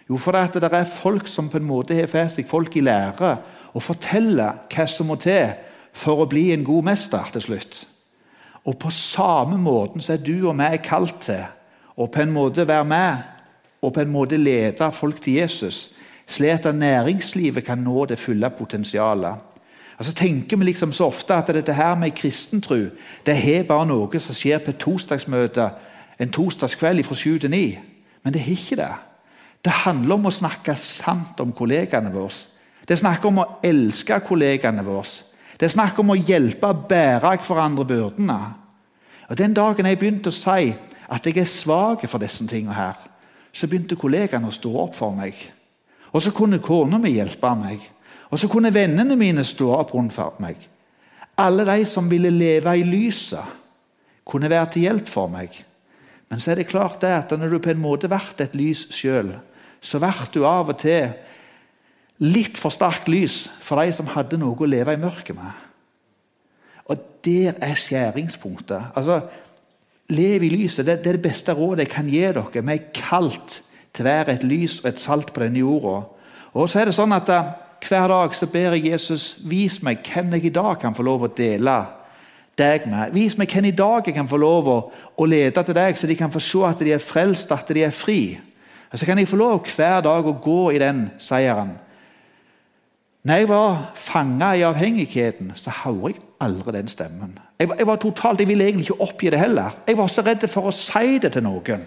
Jo, 0.09 0.17
for 0.17 0.31
det 0.31 0.63
er 0.63 0.83
folk 0.83 1.27
som 1.27 1.49
på 1.49 1.57
en 1.57 1.67
måte 1.67 1.95
har 1.95 2.07
for 2.07 2.31
seg 2.31 2.47
folk 2.47 2.75
i 2.75 2.83
lære 2.85 3.35
og 3.73 3.83
forteller 3.83 4.63
hva 4.71 4.85
som 4.87 5.09
må 5.11 5.17
til 5.19 5.51
for 5.91 6.23
å 6.23 6.29
bli 6.29 6.51
en 6.53 6.63
god 6.63 6.87
mester 6.87 7.33
til 7.33 7.43
slutt. 7.43 7.81
Og 8.67 8.77
På 8.77 8.89
samme 8.89 9.57
måten 9.57 10.01
så 10.01 10.13
er 10.13 10.23
du 10.23 10.49
og 10.49 10.55
meg 10.59 10.81
kalt 10.83 11.21
til 11.23 11.45
å 11.97 12.05
på 12.11 12.21
en 12.21 12.33
måte 12.35 12.67
være 12.67 12.85
med 12.85 13.17
og 13.81 13.93
på 13.93 14.01
en 14.03 14.11
måte 14.11 14.37
lede 14.37 14.91
folk 14.91 15.21
til 15.23 15.39
Jesus, 15.39 15.93
slik 16.27 16.65
at 16.65 16.75
næringslivet 16.75 17.63
kan 17.63 17.79
nå 17.79 18.05
det 18.05 18.19
fulle 18.19 18.49
potensialet. 18.49 19.35
Altså 19.97 20.13
tenker 20.13 20.57
vi 20.57 20.65
liksom 20.67 20.91
så 20.91 21.07
ofte 21.07 21.33
at 21.33 21.47
dette 21.47 21.73
her 21.73 21.95
med 21.95 22.11
kristentro 22.11 22.75
det 23.25 23.37
er 23.55 23.63
bare 23.63 23.87
noe 23.87 24.19
som 24.19 24.35
skjer 24.35 24.59
på 24.59 24.73
et 24.73 24.81
torsdagsmøte 24.83 25.69
en 26.19 26.33
torsdagskveld 26.33 27.03
fra 27.05 27.15
sju 27.15 27.37
til 27.39 27.49
ni. 27.49 27.77
Men 28.23 28.33
det 28.33 28.41
er 28.41 28.51
ikke 28.51 28.75
det. 28.75 28.93
Det 29.65 29.73
handler 29.85 30.15
om 30.15 30.27
å 30.29 30.33
snakke 30.33 30.75
sant 30.75 31.39
om 31.39 31.53
kollegaene 31.53 32.11
våre. 32.13 32.35
Det 32.87 32.97
snakker 32.99 33.29
om 33.29 33.41
å 33.41 33.49
elske 33.65 34.19
kollegaene 34.27 34.85
våre. 34.85 35.23
Det 35.57 35.69
snakker 35.73 36.03
om 36.03 36.13
å 36.13 36.19
hjelpe 36.19 36.69
å 36.69 36.85
bære 36.89 37.37
hverandre 37.47 37.85
byrdene. 37.89 38.39
Og 39.27 39.37
Den 39.37 39.55
dagen 39.57 39.89
jeg 39.89 39.99
begynte 39.99 40.29
å 40.29 40.35
si 40.35 40.73
at 41.07 41.25
jeg 41.25 41.37
er 41.41 41.49
svak 41.49 42.05
for 42.07 42.21
disse 42.21 42.45
tingene, 42.47 42.75
her, 42.75 42.97
så 43.51 43.67
begynte 43.67 43.97
kollegaene 43.97 44.47
å 44.47 44.55
stå 44.55 44.71
opp 44.83 44.95
for 44.95 45.15
meg. 45.15 45.35
Og 46.13 46.21
så 46.23 46.31
kunne 46.35 46.61
kona 46.63 46.99
mi 47.01 47.15
hjelpe 47.15 47.51
meg. 47.57 47.81
Og 48.31 48.39
så 48.39 48.49
kunne 48.51 48.73
vennene 48.75 49.15
mine 49.15 49.43
stå 49.47 49.71
opp 49.79 49.93
rundt 49.95 50.39
meg. 50.43 50.59
Alle 51.37 51.65
de 51.65 51.85
som 51.85 52.09
ville 52.09 52.29
leve 52.33 52.73
i 52.77 52.83
lyset, 52.83 53.55
kunne 54.27 54.49
være 54.49 54.71
til 54.73 54.87
hjelp 54.87 55.07
for 55.07 55.31
meg. 55.31 55.53
Men 56.27 56.41
så 56.43 56.51
er 56.51 56.59
det 56.59 56.67
klart 56.67 56.99
det 57.01 57.13
at 57.13 57.31
når 57.31 57.55
du 57.55 57.59
på 57.63 57.71
en 57.71 57.79
måte 57.79 58.09
ble 58.11 58.19
et 58.43 58.55
lys 58.57 58.87
sjøl, 58.91 59.37
så 59.79 59.99
ble 60.01 60.11
du 60.33 60.41
av 60.45 60.73
og 60.73 60.79
til 60.81 61.13
litt 62.23 62.57
for 62.57 62.73
sterkt 62.73 63.09
lys 63.11 63.45
for 63.63 63.81
de 63.81 63.93
som 63.93 64.09
hadde 64.13 64.39
noe 64.41 64.57
å 64.57 64.69
leve 64.69 64.95
i 64.95 65.01
mørket 65.01 65.37
med. 65.37 65.65
Og 66.87 67.03
der 67.25 67.57
er 67.61 67.75
skjæringspunktet. 67.77 68.93
Altså, 68.95 69.21
Lev 70.07 70.43
i 70.43 70.49
lyset. 70.49 70.85
Det, 70.85 70.93
er 71.03 71.17
det 71.17 71.21
beste 71.21 71.51
rådet 71.51 71.83
jeg 71.83 71.91
kan 71.91 72.07
gi 72.07 72.21
dere. 72.23 72.45
Vi 72.47 72.75
er 72.77 72.91
kalt 72.95 73.57
til 73.91 74.05
å 74.05 74.07
være 74.07 74.37
et 74.37 74.45
lys 74.47 74.79
og 74.79 74.91
et 74.91 75.01
salt 75.03 75.33
på 75.35 75.43
denne 75.43 75.59
jorda. 75.59 75.97
Og 76.55 76.69
så 76.69 76.79
er 76.79 76.87
det 76.87 76.95
sånn 76.95 77.15
at 77.15 77.27
hver 77.83 78.07
dag 78.07 78.35
så 78.35 78.47
ber 78.49 78.77
jeg 78.77 78.93
Jesus 78.93 79.25
vis 79.43 79.81
meg 79.83 79.99
hvem 80.07 80.31
jeg 80.37 80.47
i 80.47 80.55
dag 80.55 80.77
kan 80.79 80.95
få 80.95 81.03
lov 81.05 81.27
å 81.27 81.33
dele 81.35 81.75
deg 82.57 82.87
med. 82.89 83.11
Vis 83.13 83.35
meg 83.37 83.51
hvem 83.51 83.67
i 83.69 83.75
dag 83.75 84.07
jeg 84.07 84.15
kan 84.15 84.29
få 84.31 84.39
lov 84.41 84.69
å, 84.71 84.77
å 85.19 85.27
lede 85.27 85.63
til 85.63 85.75
deg, 85.75 85.99
så 85.99 86.07
de 86.09 86.15
kan 86.17 86.31
få 86.33 86.41
se 86.41 86.63
at 86.65 86.79
de 86.81 86.95
er 86.95 87.03
frelst, 87.03 87.51
at 87.51 87.67
de 87.75 87.83
er 87.85 87.93
fri. 87.93 88.39
Og 88.87 88.99
Så 88.99 89.05
kan 89.05 89.19
jeg 89.19 89.27
få 89.27 89.37
lov 89.37 89.67
hver 89.75 89.99
dag 90.07 90.25
å 90.25 90.39
gå 90.39 90.71
i 90.71 90.79
den 90.81 91.09
seieren. 91.19 91.75
Når 93.27 93.35
jeg 93.35 93.47
var 93.49 93.91
fanga 93.95 94.53
i 94.55 94.61
avhengigheten, 94.63 95.51
så 95.55 95.71
hørte 95.83 96.13
jeg 96.13 96.21
aldri 96.39 96.71
den 96.71 96.87
stemmen. 96.87 97.39
Jeg, 97.59 97.69
jeg, 97.77 97.87
var 97.87 97.95
totalt, 97.99 98.39
jeg 98.39 98.47
ville 98.47 98.63
egentlig 98.63 98.85
ikke 98.85 99.01
oppgi 99.01 99.29
det 99.29 99.39
heller. 99.39 99.75
Jeg 99.87 99.97
var 99.97 100.07
så 100.07 100.23
redd 100.23 100.45
for 100.47 100.69
å 100.69 100.71
si 100.71 101.17
det 101.19 101.33
til 101.35 101.43
noen. 101.43 101.83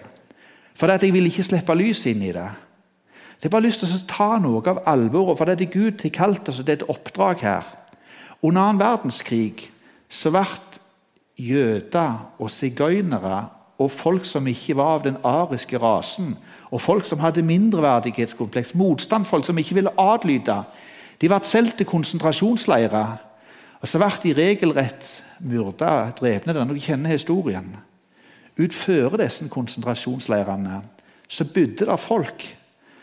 For 0.77 0.91
jeg 0.91 1.13
ville 1.13 1.31
ikke 1.31 1.47
slippe 1.47 1.73
lys 1.79 2.03
inn 2.11 2.21
i 2.27 2.33
det. 2.35 2.49
Jeg 3.41 3.49
bare 3.49 3.65
lyst 3.65 3.81
til 3.81 3.89
å 3.89 4.03
ta 4.05 4.27
noe 4.37 4.61
av 4.69 4.83
alvoret, 4.85 5.39
for 5.39 5.49
det 5.49 5.65
er 5.65 5.73
Gud 5.73 6.03
har 6.03 6.13
kalt 6.13 6.51
oss, 6.51 6.61
det 6.61 6.75
er 6.75 6.83
et 6.83 6.91
oppdrag 6.93 7.41
her. 7.41 7.73
Under 8.43 8.61
annen 8.61 8.83
verdenskrig 8.83 9.71
så 10.09 10.29
ble 10.29 10.45
jøder 11.41 12.19
og 12.37 12.53
sigøynere 12.53 13.47
og 13.81 13.89
folk 13.89 14.29
som 14.29 14.45
ikke 14.45 14.77
var 14.77 14.99
av 14.99 15.07
den 15.07 15.17
ariske 15.25 15.81
rasen, 15.81 16.35
og 16.69 16.81
folk 16.85 17.09
som 17.09 17.19
hadde 17.19 17.41
mindreverdighetskompleks, 17.41 18.75
motstandsfolk 18.77 19.47
som 19.47 19.57
ikke 19.57 19.79
ville 19.79 19.97
adlyde. 19.97 20.61
De 21.21 21.29
ble 21.29 21.39
solgt 21.45 21.77
til 21.77 21.89
konsentrasjonsleirer. 21.89 23.11
Og 23.81 23.89
så 23.89 24.01
ble 24.01 24.09
de 24.23 24.33
regelrett 24.37 25.11
myrda, 25.41 26.11
drepne. 26.17 26.53
Dere 26.53 26.81
kjenner 26.81 27.13
historien. 27.13 27.69
Utfører 28.61 29.23
disse 29.23 29.47
konsentrasjonsleirene 29.49 30.81
så 31.31 31.45
bodde 31.47 31.85
det 31.87 31.99
folk 31.99 32.43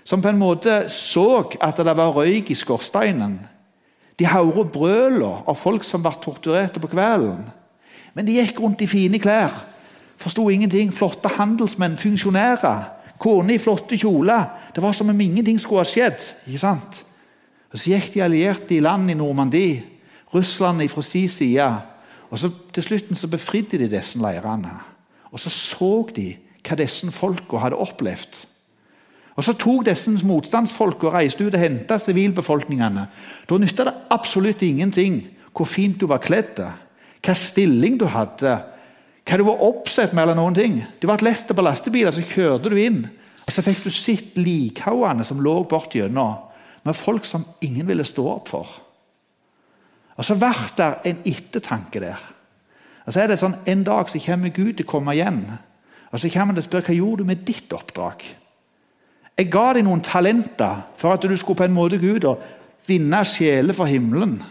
som 0.04 0.22
på 0.22 0.28
en 0.28 0.40
måte 0.40 0.82
så 0.92 1.44
at 1.60 1.76
det 1.76 1.96
var 1.96 2.12
røyk 2.16 2.50
i 2.50 2.56
skorsteinen. 2.56 3.38
De 4.18 4.26
hørte 4.28 4.64
brølene 4.72 5.44
av 5.48 5.56
folk 5.56 5.84
som 5.84 6.02
ble 6.04 6.12
torturerte 6.20 6.80
på 6.80 6.90
kvelden. 6.92 7.46
Men 8.16 8.26
de 8.26 8.38
gikk 8.38 8.60
rundt 8.60 8.82
i 8.82 8.88
fine 8.88 9.20
klær, 9.20 9.52
forsto 10.18 10.48
ingenting. 10.50 10.92
Flotte 10.92 11.30
handelsmenn, 11.36 11.98
funksjonærer, 12.00 12.88
kone 13.20 13.54
i 13.54 13.60
flotte 13.62 13.98
kjoler. 14.00 14.48
Det 14.74 14.82
var 14.82 14.96
som 14.96 15.12
om 15.12 15.20
ingenting 15.20 15.60
skulle 15.60 15.84
ha 15.84 15.88
skjedd. 15.88 16.24
ikke 16.46 16.64
sant? 16.64 17.04
Og 17.72 17.78
Så 17.78 17.90
gikk 17.92 18.14
de 18.14 18.22
allierte 18.24 18.76
i 18.76 18.80
land 18.80 19.10
i 19.10 19.14
Normandie, 19.14 19.82
Russland 20.34 20.88
fra 20.88 21.02
sin 21.02 21.28
side. 21.28 21.68
Og 22.30 22.38
så 22.38 22.50
Til 22.72 22.82
slutten 22.82 23.14
så 23.14 23.28
befridde 23.28 23.78
de 23.78 23.88
disse 23.88 24.18
leirene. 24.18 24.70
Og 25.32 25.40
så 25.40 25.50
så 25.50 26.08
de 26.16 26.36
hva 26.68 26.76
disse 26.76 27.10
folka 27.12 27.58
hadde 27.58 27.76
opplevd. 27.76 28.46
Og 29.36 29.44
Så 29.44 29.52
tok 29.52 29.84
disse 29.86 30.10
motstandsfolka 30.26 31.06
og 31.06 31.14
reiste 31.14 31.44
ut 31.46 31.54
og 31.54 31.60
henta 31.60 31.98
sivilbefolkningene. 31.98 33.06
Da 33.48 33.58
nytta 33.58 33.84
det 33.84 33.94
absolutt 34.10 34.62
ingenting 34.62 35.28
hvor 35.54 35.66
fint 35.66 36.00
du 36.00 36.06
var 36.06 36.18
kledd, 36.18 36.58
hva 37.22 37.34
stilling 37.34 37.98
du 37.98 38.06
hadde, 38.06 38.56
hva 39.28 39.38
du 39.38 39.44
var 39.44 39.62
oppsett 39.62 40.12
med. 40.12 40.22
eller 40.22 40.34
noen 40.34 40.54
ting. 40.54 40.84
Du 41.00 41.06
ble 41.06 41.16
lest 41.22 41.46
på 41.46 41.62
lastebiler, 41.62 42.10
så 42.10 42.22
kjørte 42.22 42.70
du 42.70 42.76
inn. 42.76 43.08
Og 43.46 43.52
Så 43.52 43.62
fikk 43.62 43.84
du 43.84 43.90
sett 43.90 44.36
likhaugene 44.36 45.24
som 45.24 45.40
lå 45.40 45.64
bortigjennom, 45.64 46.36
med 46.88 46.96
folk 46.96 47.26
som 47.28 47.46
ingen 47.64 47.86
ville 47.88 48.06
stå 48.06 48.24
opp 48.32 48.50
for. 48.50 48.68
Og 50.18 50.26
Så 50.26 50.34
ble 50.34 50.50
det 50.76 50.88
en 51.06 51.22
ettertanke 51.30 52.00
der. 52.02 52.18
Og 53.06 53.14
så 53.14 53.22
er 53.22 53.30
det 53.30 53.38
sånn, 53.40 53.56
En 53.66 53.84
dag 53.84 54.10
så 54.10 54.18
kommer 54.18 54.48
Gud 54.48 54.76
til 54.76 54.86
å 54.86 54.90
komme 54.90 55.14
igjen. 55.14 55.44
Og 56.12 56.20
Så 56.20 56.28
kommer 56.28 56.54
han 56.54 56.58
og 56.58 56.64
spør 56.64 56.86
hva 56.88 56.94
gjorde 56.94 57.22
du 57.22 57.24
med 57.24 57.44
ditt 57.46 57.72
oppdrag. 57.72 58.24
Jeg 59.38 59.50
ga 59.50 59.72
deg 59.72 59.84
noen 59.84 60.02
talenter 60.02 60.82
for 60.96 61.14
at 61.14 61.22
du 61.22 61.36
skulle 61.36 61.56
på 61.56 61.64
en 61.64 61.76
måte 61.76 62.00
Gud 62.02 62.24
og 62.24 62.42
vinne 62.88 63.22
sjeler 63.24 63.76
for 63.76 63.86
himmelen. 63.86 64.42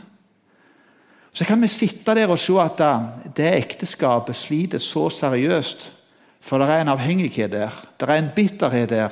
Så 1.34 1.46
kan 1.46 1.62
vi 1.62 1.68
sitte 1.68 2.16
der 2.16 2.32
og 2.32 2.40
se 2.40 2.56
at 2.62 2.80
det 3.36 3.52
ekteskapet 3.58 4.36
sliter 4.36 4.80
så 4.80 5.10
seriøst. 5.10 5.92
For 6.40 6.58
det 6.58 6.70
er 6.70 6.82
en 6.82 6.94
avhengighet 6.96 7.52
der. 7.52 7.74
Det 8.00 8.10
er 8.10 8.16
en 8.16 8.32
bitterhet 8.36 8.90
der. 8.90 9.12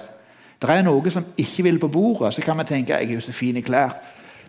Det 0.65 0.77
er 0.79 0.85
noe 0.85 1.11
som 1.11 1.25
ikke 1.37 1.63
vil 1.63 1.79
på 1.79 1.87
bordet. 1.87 2.33
Så 2.33 2.41
kan 2.41 2.57
vi 2.57 2.63
tenke 2.69 2.93
jeg 2.93 3.09
er 3.09 3.13
jo 3.13 3.21
så 3.21 3.33
fin 3.35 3.57
i 3.57 3.61
klær. 3.65 3.95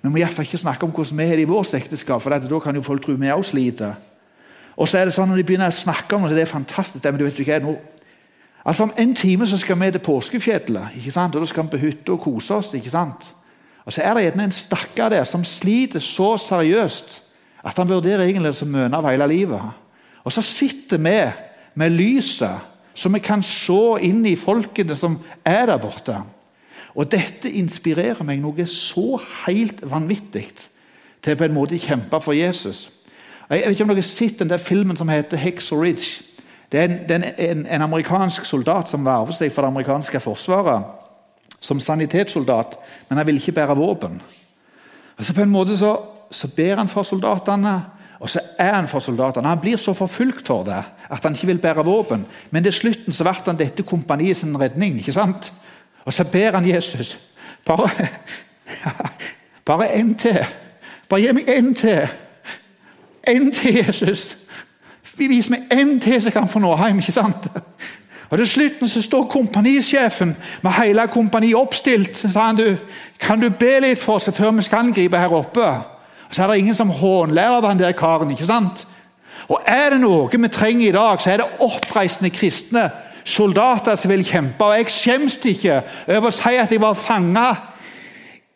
Vi 0.02 0.08
må 0.08 0.20
iallfall 0.20 0.46
ikke 0.46 0.60
snakke 0.60 0.86
om 0.86 0.92
hvordan 0.94 1.18
vi 1.18 1.26
har 1.26 1.36
det 1.36 1.46
i 1.46 1.50
vårt 1.50 1.74
ekteskap, 1.74 2.22
for 2.22 2.30
da 2.30 2.58
kan 2.60 2.74
jo 2.74 2.82
folk 2.82 3.02
tro 3.02 3.12
vi 3.12 3.30
også 3.30 3.50
sliter. 3.50 3.94
Og 4.76 4.88
så 4.88 4.98
er 4.98 5.08
det 5.08 5.14
sånn 5.16 5.28
Når 5.28 5.36
de 5.40 5.44
begynner 5.48 5.72
å 5.72 5.76
snakke 5.76 6.16
om 6.16 6.26
det, 6.28 6.36
det 6.36 6.44
er 6.44 6.52
fantastisk. 6.52 7.04
men 7.04 7.18
du 7.18 7.24
vet 7.24 7.38
ikke, 7.38 7.58
nå, 7.60 7.76
altså 8.64 8.82
Om 8.82 8.92
en 8.98 9.14
time 9.14 9.46
så 9.46 9.58
skal 9.58 9.80
vi 9.80 9.90
til 9.90 10.00
påskefjellet. 10.00 10.96
ikke 10.96 11.12
sant? 11.12 11.34
og 11.34 11.40
Da 11.40 11.46
skal 11.46 11.64
vi 11.64 11.68
på 11.70 11.76
hytta 11.76 12.12
og 12.12 12.20
kose 12.20 12.54
oss. 12.54 12.74
ikke 12.74 12.90
sant? 12.90 13.34
Og 13.84 13.92
Så 13.92 14.02
er 14.02 14.14
det 14.14 14.22
gjerne 14.22 14.44
en 14.44 14.52
stakkar 14.52 15.08
der 15.08 15.24
som 15.24 15.44
sliter 15.44 15.98
så 15.98 16.36
seriøst 16.36 17.22
at 17.64 17.76
han 17.76 17.88
vurderer 17.88 18.22
egentlig 18.22 18.52
det 18.52 18.56
som 18.56 18.74
av 18.74 19.10
hele 19.10 19.26
livet. 19.28 19.60
Og 20.24 20.32
så 20.32 20.42
sitter 20.42 20.98
vi 20.98 21.32
med 21.74 21.90
lyset, 21.90 22.58
så 22.96 23.10
vi 23.12 23.20
kan 23.20 23.42
se 23.44 23.76
inn 24.00 24.24
i 24.26 24.36
folkene 24.40 24.96
som 24.96 25.18
er 25.44 25.66
der 25.68 25.80
borte. 25.80 26.16
Og 26.96 27.10
Dette 27.12 27.50
inspirerer 27.52 28.24
meg 28.24 28.40
noe 28.40 28.64
så 28.70 29.20
helt 29.44 29.82
vanvittig 29.84 30.46
til 31.22 31.36
på 31.36 31.44
en 31.44 31.54
måte 31.54 31.78
kjempe 31.78 32.20
for 32.24 32.32
Jesus. 32.32 32.86
Jeg 33.50 33.62
vet 33.62 33.76
ikke 33.76 33.84
om 33.84 33.92
dere 33.92 34.00
har 34.00 34.08
sett 34.08 34.40
den 34.40 34.50
der 34.50 34.62
filmen 34.62 34.96
som 34.96 35.12
heter 35.12 35.36
Hexer 35.36 35.78
Ridge. 35.82 36.24
Det 36.72 36.80
er, 36.80 36.88
en, 36.88 36.96
det 37.06 37.16
er 37.20 37.52
en, 37.52 37.66
en, 37.66 37.82
amerikansk 37.82 38.44
soldat 38.44 38.88
som 38.90 39.04
verver 39.06 39.36
seg 39.36 39.52
for 39.54 39.62
det 39.62 39.70
amerikanske 39.70 40.20
forsvaret 40.20 40.88
som 41.60 41.78
sanitetssoldat, 41.80 42.74
men 43.08 43.18
han 43.18 43.26
vil 43.26 43.38
ikke 43.38 43.54
bære 43.60 43.76
våpen. 43.78 44.18
Altså 45.18 45.34
på 45.34 45.44
en 45.44 45.52
måte 45.52 45.76
så 45.78 45.94
så 46.30 46.48
ber 46.48 46.76
han 46.76 46.88
for 46.88 47.02
soldatene, 47.06 47.82
og 48.20 48.30
så 48.30 48.40
er 48.58 48.72
han 48.74 48.88
for 48.88 49.00
soldatene. 49.00 49.48
Han 49.48 49.60
blir 49.60 49.76
så 49.76 49.92
forfulgt 49.92 50.46
for 50.46 50.64
det 50.64 50.82
at 51.10 51.22
han 51.22 51.34
ikke 51.34 51.46
vil 51.46 51.58
bære 51.58 51.84
våpen. 51.84 52.26
Men 52.50 52.62
til 52.62 52.72
slutten 52.72 53.12
så 53.12 53.24
ble 53.24 53.34
han 53.46 53.58
dette 53.58 53.82
kompaniets 53.82 54.44
redning. 54.44 54.96
ikke 54.98 55.12
sant? 55.12 55.52
Og 56.04 56.12
så 56.12 56.24
ber 56.24 56.52
han 56.52 56.68
Jesus 56.68 57.18
bare, 57.66 57.90
bare 59.66 59.94
en 59.94 60.14
til. 60.14 60.44
Bare 61.08 61.20
gi 61.20 61.32
meg 61.32 61.48
en 61.48 61.74
til. 61.74 62.08
En 63.28 63.52
til, 63.52 63.74
Jesus. 63.86 64.36
Vis 65.16 65.50
meg 65.50 65.60
en 65.72 66.00
til 66.00 66.22
som 66.22 66.32
kan 66.32 66.48
få 66.48 66.58
nå 66.58 66.76
hjem. 66.76 66.98
ikke 66.98 67.12
sant? 67.12 67.48
Og 68.30 68.38
Til 68.38 68.46
slutten 68.46 68.88
så 68.88 69.02
står 69.02 69.26
kompanisjefen 69.26 70.36
med 70.62 70.72
hele 70.72 71.06
kompaniet 71.08 71.54
oppstilt. 71.54 72.16
Så 72.16 72.28
sa 72.28 72.46
han 72.46 72.56
du, 72.56 72.76
kan 73.20 73.40
du 73.40 73.50
be 73.50 73.80
litt 73.80 73.98
for 73.98 74.14
oss 74.14 74.30
før 74.32 74.50
vi 74.50 74.62
skal 74.62 74.78
angripe 74.78 75.18
her 75.18 75.32
oppe. 75.32 75.95
Så 76.30 76.42
er 76.42 76.50
det 76.50 76.58
ingen 76.58 76.74
som 76.74 76.90
hånlærer 76.90 77.60
av 77.60 77.68
han 77.68 77.78
der 77.78 77.92
karen. 77.92 78.30
ikke 78.30 78.48
sant? 78.48 78.86
Og 79.48 79.60
Er 79.66 79.90
det 79.90 80.00
noe 80.00 80.28
vi 80.32 80.48
trenger 80.48 80.88
i 80.88 80.92
dag, 80.92 81.20
så 81.20 81.30
er 81.30 81.36
det 81.36 81.60
oppreisende 81.60 82.30
kristne 82.30 82.90
soldater 83.24 83.96
som 83.96 84.10
vil 84.10 84.24
kjempe. 84.24 84.64
Og 84.64 84.76
Jeg 84.76 84.90
skjemmes 84.90 85.38
ikke 85.44 85.82
over 86.08 86.28
å 86.28 86.34
si 86.34 86.56
at 86.56 86.70
jeg 86.72 86.80
var 86.80 86.94
fanga 86.94 87.54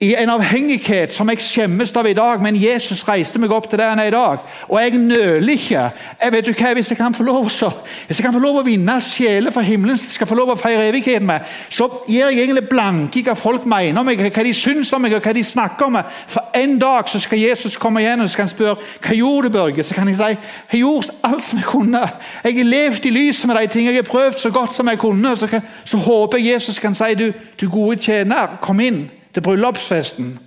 i 0.01 0.15
en 0.17 0.31
avhengighet 0.33 1.13
som 1.13 1.29
jeg 1.29 1.43
skjemmes 1.45 1.91
av 1.93 2.07
i 2.09 2.15
dag, 2.17 2.41
men 2.41 2.57
Jesus 2.57 3.03
reiste 3.05 3.37
meg 3.37 3.53
opp 3.53 3.67
til 3.69 3.77
der 3.83 3.91
han 3.91 4.01
er 4.01 4.09
i 4.09 4.15
dag. 4.15 4.47
Og 4.71 4.79
jeg 4.81 4.97
nøler 4.97 5.53
ikke. 5.53 5.83
Jeg 6.23 6.33
vet 6.33 6.47
du 6.47 6.55
hva, 6.55 6.71
Hvis 6.73 6.89
jeg 6.89 6.97
kan 6.97 7.15
få 7.15 7.23
lov 7.23 7.51
så, 7.53 7.69
hvis 8.07 8.19
jeg 8.19 8.25
kan 8.25 8.33
få 8.33 8.41
lov 8.41 8.63
å 8.63 8.63
vinne 8.65 8.95
sjeler 9.05 9.53
for 9.53 9.61
himmelen, 9.61 9.99
så 10.01 10.09
skal 10.09 10.25
jeg 10.25 10.31
få 10.31 10.39
lov 10.39 10.55
å 10.55 10.57
feire 10.57 10.87
evigheten 10.89 11.27
med, 11.29 11.45
så 11.69 11.91
gir 12.09 12.31
jeg 12.31 12.39
egentlig 12.39 12.65
blanke 12.71 13.21
i 13.21 13.25
hva 13.27 13.35
folk 13.37 13.67
mener 13.69 14.01
om 14.01 14.09
meg, 14.09 14.25
hva 14.25 14.47
de 14.49 14.55
syns 14.57 14.95
om 14.97 15.05
meg 15.05 15.19
og 15.19 15.21
hva 15.21 15.37
de 15.37 15.45
snakker 15.45 15.91
om 15.91 15.99
meg. 15.99 16.17
For 16.33 16.49
en 16.57 16.79
dag 16.81 17.13
så 17.13 17.21
skal 17.21 17.45
Jesus 17.45 17.77
komme 17.77 18.01
igjen 18.01 18.25
og 18.25 18.29
så 18.29 18.39
skal 18.39 18.49
han 18.49 18.55
spørre 18.57 18.79
hva 19.05 19.21
gjorde 19.21 19.53
du, 19.53 19.59
Børge? 19.59 19.85
Så 19.85 20.01
kan 20.01 20.09
jeg 20.09 20.17
si 20.17 20.33
jeg 20.33 20.81
gjort 20.81 21.13
alt 21.29 21.45
som 21.45 21.61
jeg 21.61 21.69
kunne. 21.69 22.05
Jeg 22.49 22.61
har 22.63 22.73
levd 22.73 23.05
i 23.05 23.17
lyset 23.21 23.53
med 23.53 23.61
de 23.61 23.69
tingene. 23.77 23.99
Jeg 23.99 24.07
har 24.07 24.13
prøvd 24.17 24.41
så 24.41 24.51
godt 24.51 24.81
som 24.81 24.89
jeg 24.89 25.05
kunne. 25.05 25.37
Så, 25.37 25.47
kan, 25.47 25.73
så 25.85 26.01
håper 26.01 26.41
jeg 26.41 26.55
Jesus 26.55 26.81
kan 26.81 26.97
si 26.97 27.15
du, 27.21 27.33
du 27.61 27.69
gode 27.69 28.01
tjener, 28.01 28.57
kom 28.65 28.81
inn 28.81 29.11
til 29.35 29.43
bryllupsfesten. 29.43 30.39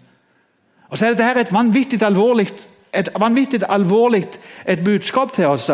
Og 0.90 0.98
så 0.98 1.06
er 1.06 1.16
dette 1.18 1.42
et 1.42 1.54
vanvittig 1.54 2.04
alvorlig, 2.04 2.48
et 2.94 3.10
vanvittig 3.20 3.62
alvorlig 3.70 4.25
et 4.66 4.84
budskap 4.84 5.34
til 5.34 5.46
oss. 5.46 5.70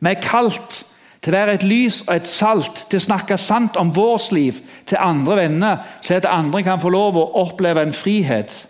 Vi 0.00 0.08
er 0.08 0.22
kalt 0.22 0.86
til 1.20 1.34
å 1.34 1.36
være 1.36 1.58
et 1.58 1.66
lys 1.68 2.00
og 2.06 2.14
et 2.16 2.28
salt, 2.28 2.86
til 2.88 2.96
å 2.96 3.04
snakke 3.04 3.36
sant 3.36 3.76
om 3.76 3.92
vårt 3.96 4.30
liv 4.32 4.62
til 4.88 5.00
andre 5.00 5.36
venner, 5.36 5.76
så 6.00 6.16
at 6.16 6.28
andre 6.30 6.62
kan 6.62 6.80
få 6.80 6.88
lov 6.88 7.18
å 7.20 7.26
oppleve 7.42 7.82
en 7.82 7.92
frihet. 7.92 8.66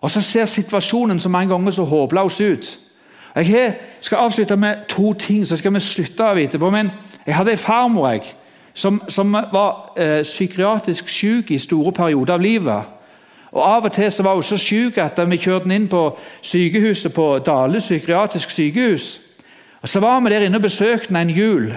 Og 0.00 0.10
så 0.10 0.20
ser 0.20 0.48
situasjonen 0.48 1.20
så 1.20 1.28
mange 1.28 1.52
ganger 1.52 1.70
så 1.76 1.84
håpløs 1.84 2.40
ut. 2.40 2.78
Jeg 3.36 3.74
skal 4.00 4.18
avslutte 4.18 4.56
med 4.56 4.86
to 4.88 5.12
ting, 5.12 5.46
så 5.46 5.56
skal 5.56 5.74
vi 5.74 5.80
slutte 5.80 6.24
av 6.24 6.38
etterpå. 6.38 6.70
Men 6.70 6.90
jeg 7.26 7.34
hadde 7.36 7.52
en 7.52 7.58
farmor 7.58 8.08
jeg, 8.08 8.22
som, 8.76 9.02
som 9.08 9.32
var 9.32 9.92
eh, 9.96 10.22
psykiatrisk 10.22 11.08
syk 11.08 11.50
i 11.50 11.58
store 11.58 11.92
perioder 11.92 12.34
av 12.34 12.40
livet. 12.40 12.82
Og 13.56 13.62
Av 13.64 13.84
og 13.88 13.92
til 13.92 14.12
så 14.12 14.22
var 14.22 14.34
hun 14.36 14.44
så 14.44 14.58
syk 14.60 14.98
at 15.00 15.20
vi 15.30 15.38
kjørte 15.40 15.64
den 15.64 15.72
inn 15.72 15.88
på 15.88 16.02
sykehuset 16.44 17.14
på 17.14 17.38
Dale 17.38 17.80
psykiatrisk 17.80 18.50
sykehus. 18.50 19.20
Og 19.82 19.88
Så 19.88 20.00
var 20.00 20.20
vi 20.20 20.30
der 20.30 20.44
inne 20.44 20.60
og 20.60 20.62
besøkte 20.62 21.08
henne 21.08 21.20
en 21.20 21.36
jul. 21.36 21.72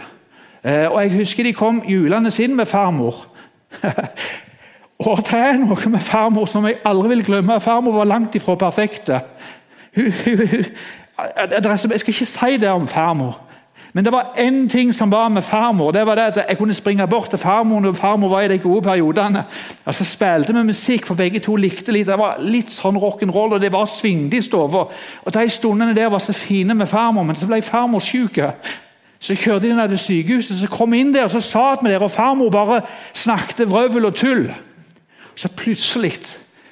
Eh, 0.63 0.91
og 0.91 1.01
Jeg 1.03 1.17
husker 1.17 1.43
de 1.43 1.53
kom 1.53 1.81
julende 1.87 2.31
inn 2.43 2.55
med 2.55 2.65
farmor. 2.65 3.25
og 4.99 5.23
det 5.31 5.39
er 5.39 5.57
noe 5.57 5.89
med 5.89 5.99
farmor 5.99 6.45
som 6.45 6.65
jeg 6.67 6.81
aldri 6.85 7.07
vil 7.07 7.25
glemme. 7.25 7.59
Farmor 7.59 7.91
var 7.91 8.11
langt 8.11 8.35
ifra 8.35 8.55
perfekte. 8.55 9.21
jeg 9.95 11.79
skal 11.79 12.13
ikke 12.13 12.25
si 12.25 12.57
det 12.57 12.69
om 12.69 12.87
farmor. 12.87 13.48
Men 13.93 14.05
det 14.05 14.11
var 14.13 14.33
én 14.37 14.69
ting 14.69 14.95
som 14.95 15.11
var 15.11 15.29
med 15.29 15.41
farmor. 15.41 15.91
det 15.91 16.05
var 16.05 16.15
det 16.15 16.21
at 16.21 16.45
Jeg 16.49 16.57
kunne 16.57 16.73
springe 16.73 17.07
bort 17.07 17.29
til 17.29 17.39
farmor 17.39 17.79
når 17.79 17.93
farmor 17.93 18.29
var 18.29 18.41
i 18.41 18.47
de 18.47 18.57
gode 18.57 18.81
periodene. 18.81 19.43
Og 19.85 19.95
Så 19.95 20.05
spilte 20.05 20.53
vi 20.53 20.63
musikk, 20.63 21.05
for 21.05 21.15
begge 21.15 21.39
to 21.39 21.55
likte 21.55 21.91
litt. 21.91 22.07
Det 22.07 22.17
var 22.17 22.37
litt 22.39 22.69
sånn 22.69 22.97
rock'n'roll, 22.97 23.53
og 23.53 23.61
det 23.61 23.71
var 23.71 23.85
svingte 23.85 24.37
i 24.37 24.41
stua. 24.41 24.87
Og 25.25 25.33
de 25.33 25.49
stundene 25.49 25.95
der 25.95 26.09
var 26.09 26.19
så 26.19 26.33
fine 26.33 26.73
med 26.73 26.87
farmor, 26.87 27.23
men 27.23 27.35
så 27.35 27.47
ble 27.47 27.61
farmor 27.61 27.99
syk. 27.99 28.39
Så 29.19 29.35
kjørte 29.35 29.67
de 29.67 29.75
ned 29.75 29.89
til 29.89 29.99
sykehuset, 29.99 30.57
så 30.57 30.67
kom 30.67 30.93
inn 30.93 31.13
der, 31.13 31.23
og 31.23 31.31
så 31.31 31.41
satt 31.41 31.83
vi 31.83 31.89
der, 31.89 31.99
og 31.99 32.11
farmor 32.11 32.49
bare 32.49 32.81
snakket 33.13 33.69
vrøvl 33.69 34.05
og 34.05 34.15
tull. 34.15 34.53
Så 35.35 35.49
plutselig 35.49 36.19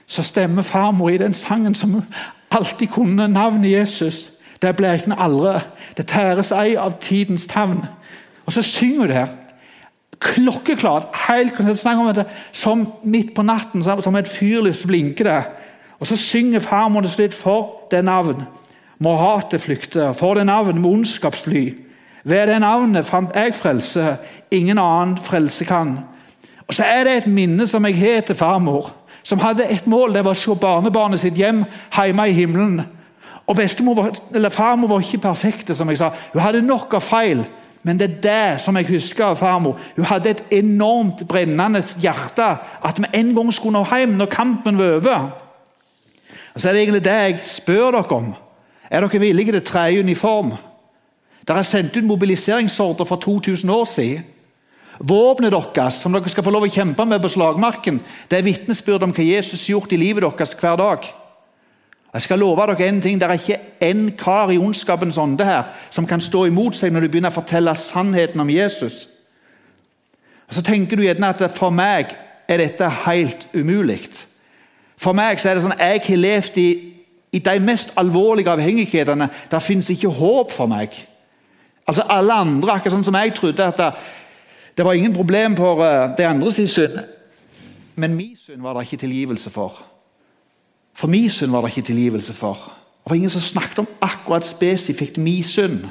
så 0.08 0.24
stemmer 0.24 0.62
farmor 0.62 1.10
i 1.10 1.18
den 1.18 1.34
sangen 1.34 1.76
som 1.76 2.04
alltid 2.52 2.88
kunne 2.88 3.28
navnet 3.28 3.72
Jesus. 3.72 4.37
Det 4.62 4.76
blekner 4.76 5.16
aldri. 5.16 5.60
Det 5.98 6.08
tæres 6.08 6.52
ei 6.52 6.76
av 6.76 6.98
tidens 7.02 7.48
tavn. 7.48 7.86
Og 8.46 8.54
så 8.54 8.62
synger 8.62 9.00
hun 9.00 9.08
det 9.08 9.16
her. 9.16 9.28
klokkeklart. 10.20 11.04
helt 11.30 11.80
snakk 11.80 12.26
Som 12.52 12.94
midt 13.04 13.36
på 13.36 13.42
natten, 13.42 13.84
som 13.84 14.16
et 14.16 14.28
fyrlys 14.28 14.86
blinker 14.88 15.24
det. 15.24 15.44
Og 16.00 16.08
så 16.08 16.16
synger 16.16 16.60
farmor 16.60 17.02
til 17.02 17.12
slutt 17.12 17.34
for 17.34 17.88
det 17.92 18.06
navn. 18.06 18.44
Må 19.00 19.16
hatet 19.16 19.62
flykte. 19.62 20.14
For 20.14 20.34
det 20.34 20.46
navn 20.46 20.82
må 20.82 20.90
ondskapsfly. 20.90 21.76
Ved 22.24 22.48
det 22.48 22.60
navnet 22.60 23.06
fant 23.06 23.36
jeg 23.36 23.56
frelse. 23.56 24.18
Ingen 24.52 24.78
annen 24.78 25.18
frelse 25.18 25.66
kan. 25.66 26.00
Og 26.68 26.74
Så 26.74 26.84
er 26.84 27.04
det 27.04 27.18
et 27.18 27.28
minne 27.28 27.68
som 27.68 27.86
jeg 27.86 28.00
har 28.00 28.22
til 28.22 28.36
farmor, 28.36 28.92
som 29.24 29.40
hadde 29.40 29.70
et 29.70 29.88
mål. 29.88 30.14
Det 30.14 30.26
var 30.26 30.32
å 30.32 30.40
se 30.40 30.56
barnebarnet 30.56 31.20
sitt 31.20 31.38
hjem 31.38 31.64
hjemme 31.96 32.30
i 32.30 32.32
himmelen. 32.32 32.82
Og 33.48 33.56
bestemor 33.56 34.10
eller 34.36 34.50
Farmor 34.50 34.88
var 34.88 35.00
ikke 35.00 35.24
perfekte, 35.24 35.76
som 35.76 35.90
jeg 35.90 35.98
sa. 36.02 36.12
Hun 36.34 36.42
hadde 36.42 36.66
nok 36.66 36.94
av 36.94 37.02
feil. 37.02 37.46
Men 37.88 38.00
det 38.00 38.08
er 38.10 38.22
det 38.22 38.62
som 38.62 38.76
jeg 38.76 38.90
husker 38.90 39.30
av 39.30 39.38
farmor. 39.40 39.78
Hun 39.96 40.06
hadde 40.10 40.34
et 40.34 40.42
enormt 40.58 41.22
brennende 41.28 41.80
hjerte. 42.02 42.48
At 42.84 42.98
vi 43.00 43.08
en 43.16 43.30
gang 43.36 43.54
skulle 43.54 43.78
nå 43.78 43.86
hjem 43.88 44.18
når 44.20 44.34
kampen 44.34 44.78
var 44.78 44.98
over. 44.98 45.30
Og 46.56 46.62
Så 46.62 46.68
er 46.68 46.74
det 46.74 46.82
egentlig 46.82 47.04
det 47.06 47.14
jeg 47.14 47.40
spør 47.48 47.92
dere 47.96 48.18
om. 48.18 48.34
Er 48.92 49.06
dere 49.06 49.20
villige 49.22 49.60
til 49.60 49.78
å 49.78 50.00
uniform? 50.02 50.52
Dere 51.48 51.64
er 51.64 51.70
sendt 51.70 51.96
ut 51.96 52.04
mobiliseringsordre 52.04 53.06
for 53.06 53.16
2000 53.16 53.70
år 53.70 53.86
siden. 53.86 54.26
Våpenet 55.00 55.54
deres 55.54 56.02
som 56.02 56.12
dere 56.12 56.30
skal 56.30 56.44
få 56.44 56.52
lov 56.52 56.66
å 56.66 56.74
kjempe 56.74 57.06
med 57.06 57.22
på 57.22 57.30
slagmarken, 57.30 58.02
det 58.28 58.40
er 58.40 58.48
vitnesbyrd 58.48 59.04
om 59.06 59.14
hva 59.14 59.24
Jesus 59.24 59.68
har 59.68 59.78
gjort 59.78 59.94
i 59.94 60.00
livet 60.02 60.26
deres 60.26 60.56
hver 60.58 60.76
dag. 60.76 61.06
Jeg 62.18 62.22
skal 62.26 62.40
love 62.40 62.66
dere 62.66 62.88
en 62.88 63.02
ting, 63.02 63.20
Det 63.22 63.30
er 63.30 63.34
ikke 63.34 63.60
en 63.82 64.12
kar 64.18 64.50
i 64.50 64.58
ondskapens 64.58 65.18
ånde 65.18 65.46
her 65.46 65.64
som 65.90 66.08
kan 66.08 66.22
stå 66.22 66.46
imot 66.46 66.76
seg 66.76 66.90
når 66.92 67.04
du 67.06 67.08
begynner 67.08 67.30
å 67.30 67.36
fortelle 67.36 67.76
sannheten 67.78 68.40
om 68.42 68.50
Jesus. 68.50 69.08
Og 70.48 70.56
Så 70.56 70.62
tenker 70.66 70.98
du 70.98 71.04
gjerne 71.04 71.30
at 71.30 71.44
for 71.54 71.70
meg 71.70 72.16
er 72.48 72.58
dette 72.58 72.90
helt 73.06 73.46
umulig. 73.54 74.10
For 74.98 75.14
meg 75.14 75.38
så 75.38 75.50
er 75.50 75.56
det 75.56 75.66
sånn 75.68 75.78
jeg 75.78 76.02
har 76.08 76.18
levd 76.18 76.58
i, 76.58 76.70
i 77.38 77.40
de 77.40 77.60
mest 77.60 77.94
alvorlige 78.02 78.50
avhengighetene. 78.50 79.28
Der 79.52 79.60
fins 79.62 79.90
ikke 79.94 80.10
håp 80.10 80.56
for 80.56 80.66
meg. 80.66 80.96
Altså 81.86 82.02
Alle 82.10 82.34
andre, 82.34 82.80
akkurat 82.80 82.96
sånn 82.96 83.06
som 83.06 83.20
jeg 83.20 83.36
trodde 83.38 83.68
at 83.68 83.78
det, 83.78 83.92
det 84.78 84.86
var 84.86 84.98
ingen 84.98 85.14
problem 85.14 85.54
for 85.60 85.84
uh, 85.86 86.18
de 86.18 86.26
andres 86.26 86.58
synd. 86.66 86.98
Men 87.96 88.18
min 88.18 88.34
synd 88.42 88.66
var 88.66 88.74
det 88.74 88.88
ikke 88.88 89.04
tilgivelse 89.06 89.54
for. 89.54 89.84
For 90.98 91.08
min 91.08 91.30
synd 91.30 91.52
var 91.54 91.62
det 91.62 91.76
ikke 91.76 91.88
tilgivelse 91.92 92.34
for. 92.34 92.54
Det 93.04 93.12
var 93.12 93.16
ingen 93.16 93.30
som 93.30 93.42
snakket 93.42 93.80
om 93.80 93.88
akkurat 94.02 94.48
spesifikt 94.48 95.18
min 95.18 95.44
synd. 95.44 95.86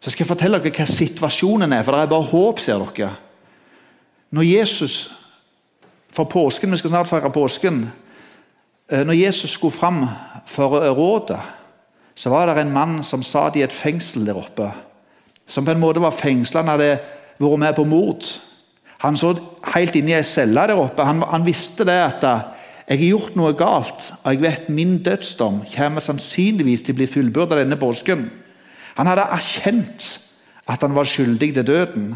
Så 0.00 0.10
skal 0.10 0.24
jeg 0.24 0.28
fortelle 0.28 0.60
dere 0.62 0.74
hva 0.76 0.86
situasjonen 0.86 1.72
er, 1.72 1.82
for 1.82 1.96
det 1.96 2.04
er 2.04 2.10
bare 2.12 2.28
håp, 2.30 2.60
ser 2.60 2.84
dere. 2.84 3.14
Når 4.30 4.44
Jesus 4.44 5.08
for 6.12 6.24
påsken, 6.24 6.70
Vi 6.70 6.76
skal 6.76 6.90
snart 6.90 7.08
feire 7.08 7.30
påsken. 7.30 7.90
Eh, 8.88 9.06
når 9.06 9.12
Jesus 9.12 9.50
skulle 9.50 9.72
fram 9.72 10.06
for 10.46 10.68
rådet, 10.94 11.40
så 12.14 12.30
var 12.30 12.46
det 12.46 12.58
en 12.58 12.72
mann 12.72 13.02
som 13.04 13.22
satt 13.22 13.56
i 13.56 13.62
et 13.62 13.72
fengsel 13.72 14.26
der 14.26 14.36
oppe. 14.36 14.72
Som 15.46 15.64
på 15.64 15.70
en 15.70 15.80
måte 15.80 16.00
var 16.00 16.10
fengsla. 16.10 16.60
Han 16.60 16.68
hadde 16.68 16.98
vært 17.38 17.58
med 17.58 17.74
på 17.74 17.84
mord. 17.84 18.24
Han 18.98 19.16
så 19.16 19.34
helt 19.74 19.96
inn 19.96 20.08
i 20.08 20.16
ei 20.16 20.22
celle 20.22 20.66
der 20.66 20.76
oppe. 20.76 21.04
Han, 21.04 21.22
han 21.22 21.46
visste 21.46 21.84
det 21.84 22.00
at 22.02 22.24
jeg 22.88 23.02
har 23.02 23.10
gjort 23.10 23.34
noe 23.36 23.52
galt, 23.52 24.06
og 24.22 24.32
jeg 24.32 24.40
vet 24.40 24.68
min 24.72 24.96
dødsdom 25.04 25.60
kommer 25.74 26.00
sannsynligvis 26.00 26.86
til 26.86 26.96
å 26.96 27.00
bli 27.02 27.08
fullbyrdet 27.10 27.60
denne 27.60 27.76
påsken. 27.76 28.22
Han 28.96 29.10
hadde 29.10 29.26
erkjent 29.28 30.06
at 30.68 30.84
han 30.84 30.96
var 30.96 31.08
skyldig 31.08 31.50
til 31.54 31.66
døden. 31.68 32.14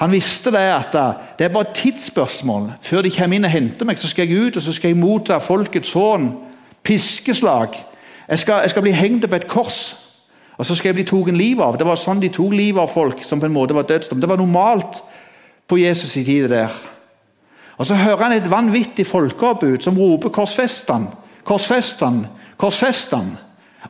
Han 0.00 0.12
visste 0.12 0.52
det 0.52 0.64
at 0.72 0.96
det 1.36 1.44
er 1.44 1.52
bare 1.52 1.68
et 1.68 1.76
tidsspørsmål. 1.76 2.70
Før 2.80 3.04
de 3.04 3.12
kommer 3.12 3.36
inn 3.36 3.48
og 3.48 3.52
henter 3.52 3.88
meg, 3.88 4.00
så 4.00 4.08
skal 4.08 4.28
jeg 4.28 4.48
ut 4.48 4.56
og 4.56 4.64
så 4.64 4.72
skal 4.72 4.92
jeg 4.92 5.00
motta 5.00 5.38
folkets 5.40 5.92
hån. 5.96 6.30
Piskeslag. 6.84 7.76
Jeg 8.28 8.38
skal, 8.38 8.64
jeg 8.64 8.72
skal 8.72 8.88
bli 8.88 8.96
hengt 8.96 9.28
på 9.28 9.36
et 9.36 9.48
kors, 9.48 9.80
og 10.56 10.66
så 10.66 10.74
skal 10.74 10.94
jeg 10.94 11.02
bli 11.02 11.08
tatt 11.08 11.36
livet 11.36 11.64
av. 11.64 11.76
Det 11.76 11.86
var 11.86 12.00
sånn 12.00 12.24
de 12.24 12.32
tok 12.32 12.56
livet 12.56 12.80
av 12.80 12.88
folk 12.92 13.20
som 13.24 13.40
på 13.40 13.48
en 13.48 13.56
måte 13.56 13.76
var 13.76 13.84
dødsdom. 13.88 14.20
Det 14.20 14.28
var 14.28 14.40
normalt 14.40 15.02
på 15.68 15.76
Jesus' 15.76 16.16
tid 16.24 16.48
der. 16.48 16.72
Og 17.76 17.86
Så 17.86 17.94
hører 17.94 18.22
han 18.22 18.32
et 18.32 18.50
vanvittig 18.50 19.06
folkeoppbud 19.06 19.80
som 19.80 19.98
roper 19.98 20.28
'Korsfest 20.28 20.90
han! 20.90 21.08
Korsfest 21.44 22.00
han! 22.00 22.26
Korsfest 22.56 23.14
han!' 23.14 23.36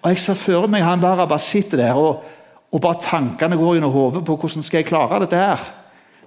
Og 0.02 0.10
Jeg 0.10 0.18
ser 0.18 0.34
for 0.34 0.66
meg 0.66 0.84
han 0.84 1.00
bare, 1.00 1.28
bare 1.28 1.38
sitter 1.38 1.76
der, 1.76 1.92
og, 1.92 2.24
og 2.72 2.80
bare 2.80 3.00
tankene 3.00 3.56
går 3.56 3.74
gjennom 3.74 3.92
hodet 3.92 4.24
på 4.24 4.36
hvordan 4.36 4.62
skal 4.62 4.78
jeg 4.78 4.86
klare 4.86 5.20
dette 5.20 5.36
her. 5.36 5.60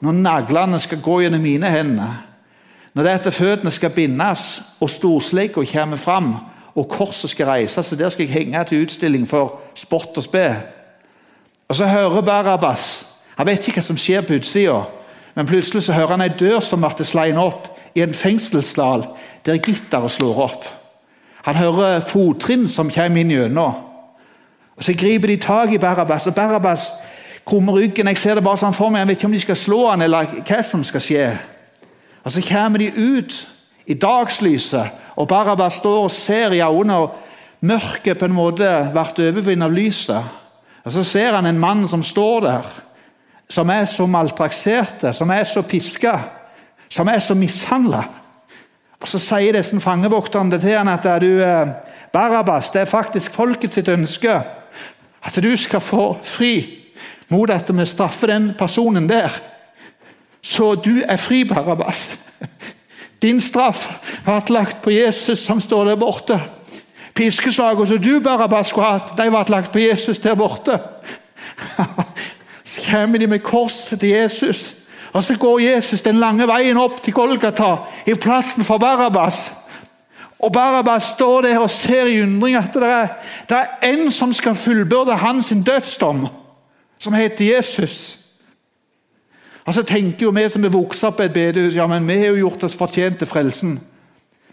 Når 0.01 0.11
naglene 0.11 0.79
skal 0.79 1.01
gå 1.01 1.19
gjennom 1.19 1.41
mine 1.41 1.69
hender. 1.71 2.25
Når 2.93 3.03
det 3.03 3.13
etter 3.13 3.31
føttene 3.31 3.71
skal 3.71 3.89
bindes, 3.89 4.61
og 4.79 4.89
storslegga 4.89 5.65
kommer 5.71 5.97
fram, 5.97 6.35
og 6.75 6.89
korset 6.89 7.29
skal 7.29 7.45
reises, 7.45 7.85
så 7.85 7.95
der 7.95 8.09
skal 8.09 8.25
jeg 8.25 8.33
henge 8.33 8.63
til 8.63 8.83
utstilling 8.83 9.27
for 9.29 9.59
spott 9.75 10.17
og 10.17 10.23
spe. 10.23 10.55
Og 11.67 11.75
så 11.75 11.85
hører 11.85 12.21
Barabas 12.21 13.05
Han 13.35 13.47
vet 13.47 13.67
ikke 13.67 13.79
hva 13.79 13.85
som 13.87 13.97
skjer 13.97 14.21
på 14.21 14.35
utsida. 14.35 14.81
Men 15.35 15.47
plutselig 15.47 15.83
så 15.83 15.93
hører 15.93 16.17
han 16.17 16.21
ei 16.21 16.33
dør 16.39 16.59
som 16.59 16.81
blir 16.81 17.05
slått 17.05 17.37
opp 17.37 17.67
i 17.95 18.01
en 18.01 18.13
fengselsdal 18.13 19.05
der 19.45 19.61
gitteret 19.63 20.11
slår 20.11 20.41
opp. 20.43 20.65
Han 21.43 21.55
hører 21.55 22.03
fottrinn 22.03 22.67
som 22.69 22.91
kommer 22.91 23.21
inn 23.21 23.31
gjennom. 23.31 23.85
Og 24.77 24.83
Så 24.83 24.93
griper 24.93 25.27
de 25.27 25.37
tak 25.37 25.71
i 25.71 25.77
Barabas, 25.77 26.27
og 26.27 26.35
Barabas 26.35 26.93
krummer 27.45 27.73
ryggen. 27.73 28.07
Jeg 28.07 28.17
ser 28.17 28.35
det 28.35 28.43
bare 28.43 28.57
sånn 28.57 28.75
for 28.75 28.89
meg, 28.89 28.99
jeg 28.99 29.07
vet 29.07 29.17
ikke 29.17 29.27
om 29.27 29.33
de 29.35 29.41
skal 29.43 29.57
slå 29.59 29.79
han 29.89 30.01
eller 30.01 30.35
hva 30.47 30.59
som 30.63 30.83
skal 30.83 31.03
skje. 31.03 31.25
Og 32.23 32.31
Så 32.31 32.43
kommer 32.47 32.79
de 32.79 32.91
ut 32.95 33.47
i 33.87 33.93
dagslyset, 33.93 34.91
og 35.15 35.27
Barabas 35.27 35.73
står 35.73 36.03
og 36.03 36.11
ser 36.11 36.51
i 36.51 36.61
øynene. 36.61 36.95
og 36.95 37.15
Mørket 37.61 38.17
på 38.19 38.25
en 38.25 38.33
måte 38.33 38.91
blir 38.93 39.31
overvunnet 39.31 39.65
av 39.65 39.71
lyset. 39.71 40.23
Og 40.85 40.91
Så 40.91 41.03
ser 41.03 41.35
han 41.35 41.45
en 41.45 41.59
mann 41.59 41.87
som 41.87 42.03
står 42.03 42.39
der 42.39 42.63
som 43.49 43.69
er 43.69 43.85
så 43.89 44.05
maltrakserte, 44.05 45.13
som 45.13 45.29
er 45.33 45.43
så 45.43 45.61
piska, 45.61 46.19
som 46.89 47.07
er 47.07 47.19
så 47.19 47.33
mishandla. 47.33 48.03
Og 48.99 49.07
Så 49.07 49.19
sier 49.19 49.55
disse 49.55 49.79
fangevokterne 49.79 50.59
til 50.59 50.77
han 50.77 50.87
at 50.91 51.05
du, 51.21 51.39
Barabbas, 52.13 52.69
det 52.69 52.81
er 52.81 52.85
faktisk 52.85 53.31
folket 53.31 53.73
sitt 53.73 53.87
ønske 53.87 54.41
at 55.23 55.43
du 55.43 55.57
skal 55.57 55.81
få 55.81 56.17
fri 56.23 56.53
mot 57.29 57.49
at 57.49 57.69
vi 57.69 57.85
straffer 57.85 58.27
den 58.27 58.53
personen 58.57 59.09
der. 59.09 59.29
Så 60.41 60.75
du 60.75 61.01
er 61.05 61.17
fri, 61.17 61.43
Barabbas. 61.43 62.17
Din 63.21 63.41
straff 63.41 63.89
ble 64.23 64.39
lagt 64.49 64.81
på 64.81 64.91
Jesus 64.91 65.39
som 65.43 65.61
står 65.61 65.85
der 65.85 65.99
borte. 65.99 66.39
Piskeslagene 67.15 67.87
som 67.87 68.01
du, 68.01 68.19
Barabbas, 68.23 68.71
skulle 68.71 68.87
hatt, 68.87 69.17
de 69.17 69.27
ble 69.29 69.43
lagt 69.49 69.71
på 69.71 69.79
Jesus 69.83 70.19
der 70.19 70.35
borte. 70.39 70.79
Så 72.79 72.91
kommer 72.91 73.17
de 73.19 73.27
med 73.27 73.39
korset 73.39 73.99
til 73.99 74.09
Jesus. 74.09 74.75
Og 75.13 75.23
så 75.23 75.37
går 75.37 75.59
Jesus 75.59 76.01
den 76.01 76.15
lange 76.15 76.47
veien 76.47 76.77
opp 76.77 77.01
til 77.03 77.13
Golgata, 77.13 77.75
i 78.05 78.13
plassen 78.13 78.63
for 78.63 78.77
Barabas. 78.77 79.51
Og 80.39 80.53
Barabas 80.53 81.03
står 81.03 81.41
der 81.41 81.59
og 81.59 81.69
ser 81.69 82.05
i 82.05 82.21
undring 82.21 82.55
at 82.55 82.73
det 82.73 82.83
er, 82.83 83.07
det 83.49 83.57
er 83.57 83.89
en 83.89 84.11
som 84.11 84.33
skal 84.33 84.55
fullbyrde 84.55 85.15
hans 85.15 85.53
dødsdom, 85.65 86.27
som 86.99 87.13
heter 87.13 87.55
Jesus. 87.55 88.19
Og 89.65 89.73
så 89.73 89.83
tenker 89.83 90.25
jo 90.25 90.31
Vi 90.31 90.49
som 90.49 90.65
er 90.65 90.69
vokst 90.69 91.03
opp 91.03 91.19
i 91.19 91.23
et 91.23 91.33
bedehus, 91.33 91.75
ja, 91.75 91.87
men 91.87 92.07
vi 92.07 92.17
har 92.17 92.25
jo 92.25 92.35
gjort 92.35 92.63
oss 92.63 92.75
fortjent 92.75 93.17
til 93.17 93.27
frelsen. 93.27 93.79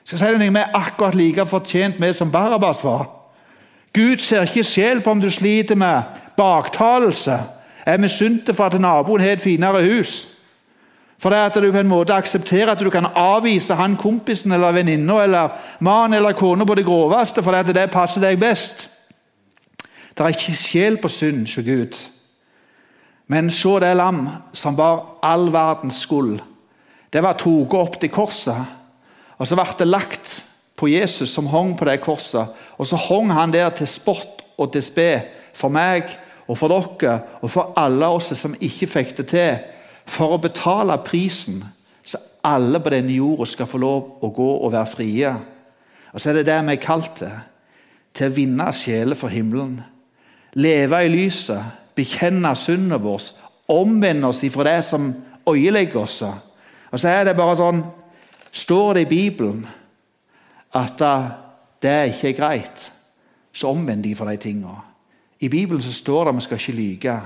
Så 0.05 0.17
sier 0.17 0.39
Vi 0.39 0.47
er 0.47 0.75
akkurat 0.75 1.15
like 1.15 1.47
fortjent 1.47 2.01
med 2.01 2.15
som 2.15 2.33
Barabas 2.33 2.85
var. 2.85 3.07
Gud 3.93 4.17
ser 4.19 4.43
ikke 4.43 4.65
sjel 4.65 5.01
på 5.01 5.11
om 5.11 5.21
du 5.21 5.31
sliter 5.31 5.75
med 5.75 6.03
baktalelse 6.37 7.39
er 7.87 7.99
misunnelig 8.03 8.55
for 8.55 8.67
at 8.67 8.81
naboen 8.81 9.21
har 9.21 9.37
et 9.37 9.43
finere 9.43 9.85
hus. 9.87 10.27
For 11.19 11.31
det 11.33 11.39
at 11.39 11.55
du 11.63 11.71
på 11.73 11.79
en 11.79 11.89
måte 11.89 12.15
aksepterer 12.15 12.75
at 12.75 12.83
du 12.83 12.91
kan 12.91 13.07
avvise 13.15 13.75
han 13.75 13.97
kompisen 13.97 14.53
eller 14.53 14.75
venninna 14.77 15.23
eller 15.23 15.55
mannen 15.81 16.19
eller 16.19 16.37
kona 16.37 16.65
på 16.65 16.75
det 16.75 16.85
groveste 16.85 17.43
fordi 17.43 17.63
at 17.63 17.75
det 17.75 17.91
passer 17.91 18.21
deg 18.21 18.41
best. 18.41 18.89
Det 20.13 20.25
er 20.25 20.35
ikke 20.35 20.57
sjel 20.57 20.99
på 21.01 21.09
synd 21.09 21.47
hos 21.47 21.65
Gud. 21.65 21.97
Men 23.27 23.51
se 23.51 23.73
det 23.81 23.97
lam 23.97 24.29
som 24.53 24.77
var 24.77 25.19
all 25.23 25.49
verdens 25.53 26.03
skyld. 26.05 26.41
Det 27.13 27.23
var 27.23 27.39
tatt 27.41 27.75
opp 27.75 27.99
til 28.01 28.13
korset, 28.13 28.77
og 29.39 29.47
så 29.47 29.57
ble 29.57 29.67
det 29.79 29.89
lagt 29.89 30.35
på 30.77 30.89
Jesus 30.89 31.33
som 31.33 31.49
hang 31.49 31.75
på 31.79 31.85
det 31.89 32.01
korset. 32.05 32.53
Og 32.77 32.87
så 32.87 32.97
hang 33.09 33.33
han 33.33 33.53
der 33.53 33.71
til 33.71 33.89
spott 33.89 34.45
og 34.59 34.73
til 34.73 34.85
spe 34.85 35.11
for 35.57 35.73
meg 35.73 36.13
og 36.47 36.59
for 36.59 36.71
dere 36.71 37.19
og 37.43 37.51
for 37.51 37.75
alle 37.79 38.09
oss 38.19 38.31
som 38.39 38.55
ikke 38.61 38.87
fikk 38.87 39.17
det 39.19 39.27
til, 39.33 39.59
for 40.07 40.37
å 40.37 40.43
betale 40.43 40.95
prisen, 41.03 41.65
så 42.07 42.21
alle 42.47 42.79
på 42.81 42.93
denne 42.95 43.17
jorda 43.17 43.49
skal 43.51 43.67
få 43.67 43.81
lov 43.83 44.23
å 44.23 44.31
gå 44.31 44.51
og 44.61 44.73
være 44.73 44.93
frie. 44.93 45.33
Og 46.13 46.23
så 46.23 46.31
er 46.31 46.39
det 46.39 46.47
det 46.47 46.61
vi 46.69 46.77
er 46.77 46.83
kalt 46.83 47.17
til. 47.19 47.35
Til 48.17 48.31
å 48.31 48.37
vinne 48.37 48.71
sjeler 48.73 49.19
for 49.19 49.29
himmelen. 49.29 49.81
Leve 50.57 51.03
i 51.05 51.11
lyset, 51.13 51.75
bekjenne 51.99 52.55
synden 52.57 53.03
vår, 53.03 53.27
omvende 53.69 54.31
oss 54.31 54.45
ifra 54.47 54.65
det 54.71 54.79
som 54.89 55.11
øyelegger 55.49 56.05
oss. 56.05 56.21
Og 56.23 57.01
så 57.03 57.11
er 57.11 57.27
det 57.29 57.39
bare 57.39 57.59
sånn 57.59 57.85
Står 58.57 58.95
det 58.97 59.03
i 59.05 59.09
Bibelen 59.11 59.67
at 60.73 61.03
det 61.83 61.97
ikke 62.09 62.31
er 62.31 62.37
greit, 62.39 62.85
så 63.53 63.69
omvend 63.69 64.01
de 64.07 64.15
for 64.17 64.31
de 64.31 64.39
tingene. 64.41 64.86
I 65.41 65.49
Bibelen 65.49 65.83
så 65.83 65.93
står 65.93 66.25
det 66.25 66.29
at 66.29 66.37
vi 66.37 66.41
skal 66.41 66.61
ikke 66.61 66.73
lyge. 66.73 67.21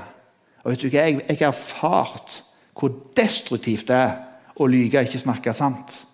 Og 0.65 0.71
vet 0.71 0.83
du 0.83 0.89
hva, 0.89 1.07
Jeg 1.07 1.37
har 1.39 1.47
erfart 1.47 2.43
hvor 2.79 2.93
destruktivt 3.17 3.89
det 3.89 3.97
er 3.97 4.15
å 4.57 4.67
lyge 4.67 4.99
og 4.99 5.09
ikke 5.09 5.19
snakke 5.21 5.55
sant. 5.55 6.05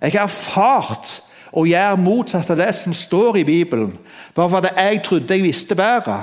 Jeg 0.00 0.12
har 0.12 0.26
erfart 0.26 1.20
å 1.56 1.64
gjøre 1.64 2.00
motsatt 2.00 2.50
av 2.52 2.58
det 2.60 2.72
som 2.76 2.92
står 2.92 3.40
i 3.40 3.46
Bibelen, 3.48 3.94
bare 4.34 4.50
fordi 4.50 4.72
jeg 4.76 5.02
trodde 5.04 5.34
jeg 5.34 5.44
visste 5.44 5.76
bedre. 5.78 6.18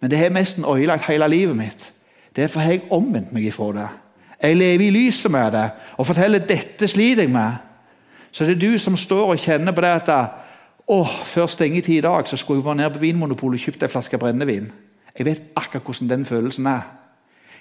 Men 0.00 0.10
det 0.10 0.18
har 0.18 0.34
nesten 0.34 0.64
ødelagt 0.64 1.06
hele 1.06 1.28
livet 1.28 1.56
mitt. 1.56 1.92
Derfor 2.36 2.60
har 2.60 2.76
jeg 2.76 2.88
omvendt 2.90 3.32
meg 3.32 3.46
ifra 3.46 3.70
det. 3.72 3.86
Jeg 4.42 4.56
lever 4.56 4.84
i 4.86 4.90
lyset 4.90 5.30
med 5.32 5.52
det 5.52 5.70
og 5.96 6.06
forteller 6.06 6.44
dette 6.44 6.88
sliter 6.88 7.24
jeg 7.24 7.32
med. 7.32 7.62
Så 8.32 8.44
det 8.44 8.56
er 8.56 8.66
du 8.66 8.78
som 8.78 8.96
står 8.96 9.32
og 9.32 9.40
kjenner 9.40 9.72
på 9.72 9.80
det 9.80 9.94
at 10.02 10.10
å, 10.86 11.00
før 11.26 11.48
stengetid 11.50 11.98
i 11.98 12.04
dag 12.04 12.28
så 12.30 12.38
skulle 12.38 12.60
jeg 12.60 12.66
være 12.66 12.80
nede 12.82 12.94
på 12.94 13.02
Vinmonopolet 13.02 13.58
og 13.58 13.64
kjøpt 13.64 13.82
en 13.82 13.90
flaske 13.90 14.18
brennevin. 14.22 14.68
Jeg 15.16 15.26
vet 15.26 15.42
akkurat 15.56 15.82
hvordan 15.82 16.10
den 16.10 16.26
følelsen 16.28 16.68
er. 16.70 16.84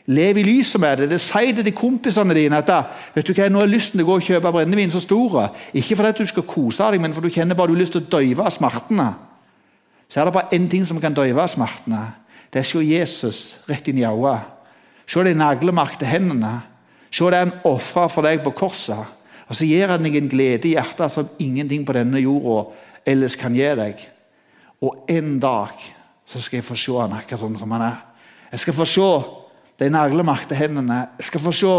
Lev 0.06 0.38
i 0.38 0.44
lyset 0.46 0.82
med 0.82 0.98
det. 0.98 1.10
det 1.10 1.22
Si 1.22 1.52
det 1.58 1.64
til 1.66 1.74
kompisene 1.74 2.36
dine 2.38 2.58
at 2.62 2.70
vet 3.16 3.26
du 3.26 3.34
hva, 3.34 3.48
nå 3.50 3.64
har 3.64 3.72
lysten 3.72 3.98
til 3.98 4.06
å 4.06 4.12
gå 4.12 4.18
og 4.20 4.28
kjøpe 4.28 4.52
brennevin 4.54 4.94
så 4.94 5.02
stor.' 5.02 5.56
Ikke 5.74 5.96
fordi 5.96 6.12
du 6.22 6.30
skal 6.30 6.44
kose 6.44 6.92
deg, 6.92 7.02
men 7.02 7.14
fordi 7.14 7.30
du 7.30 7.34
kjenner 7.34 7.56
bare 7.56 7.68
du 7.68 7.74
har 7.74 7.82
lyst 7.82 7.98
til 7.98 8.04
å 8.04 8.12
døyve 8.20 8.52
smertene. 8.52 9.16
Så 10.10 10.22
er 10.22 10.26
det 10.26 10.34
bare 10.34 10.54
én 10.54 10.70
ting 10.70 10.86
som 10.86 11.02
kan 11.02 11.14
døyve 11.14 11.48
smertene. 11.50 12.14
Det 12.54 12.60
er 12.60 12.64
å 12.64 12.70
se 12.70 12.86
Jesus 12.86 13.58
rett 13.68 13.88
inn 13.88 13.98
i 13.98 14.06
øynene. 14.06 14.44
Se 15.08 15.24
de 15.24 15.34
naglemarkte 15.34 16.06
hendene. 16.06 16.62
Se 17.12 17.26
det 17.26 17.42
han 17.42 17.58
ofra 17.64 18.08
for 18.08 18.22
deg 18.22 18.44
på 18.44 18.54
korset. 18.54 19.02
Og 19.50 19.56
så 19.56 19.66
gir 19.66 19.90
han 19.90 20.04
deg 20.04 20.16
en 20.16 20.30
glede 20.30 20.68
i 20.70 20.76
hjertet 20.76 21.12
som 21.12 21.30
ingenting 21.40 21.86
på 21.86 21.94
denne 21.94 22.22
jorda 22.22 22.70
ellers 23.06 23.38
kan 23.40 23.56
gi 23.56 23.68
deg. 23.78 24.02
Og 24.82 25.06
en 25.10 25.38
dag 25.40 25.74
så 26.26 26.42
skal 26.42 26.60
jeg 26.60 26.68
få 26.68 26.78
se 26.80 26.96
han 26.98 27.14
akkurat 27.16 27.42
sånn 27.42 27.58
som 27.60 27.74
han 27.76 27.86
er. 27.86 28.00
Jeg 28.52 28.64
skal 28.66 28.78
få 28.78 28.88
se 28.90 29.10
de 29.80 29.90
naglemakte 29.92 30.58
hendene. 30.58 31.06
Jeg 31.20 31.30
skal 31.30 31.44
få 31.44 31.54
se 31.56 31.76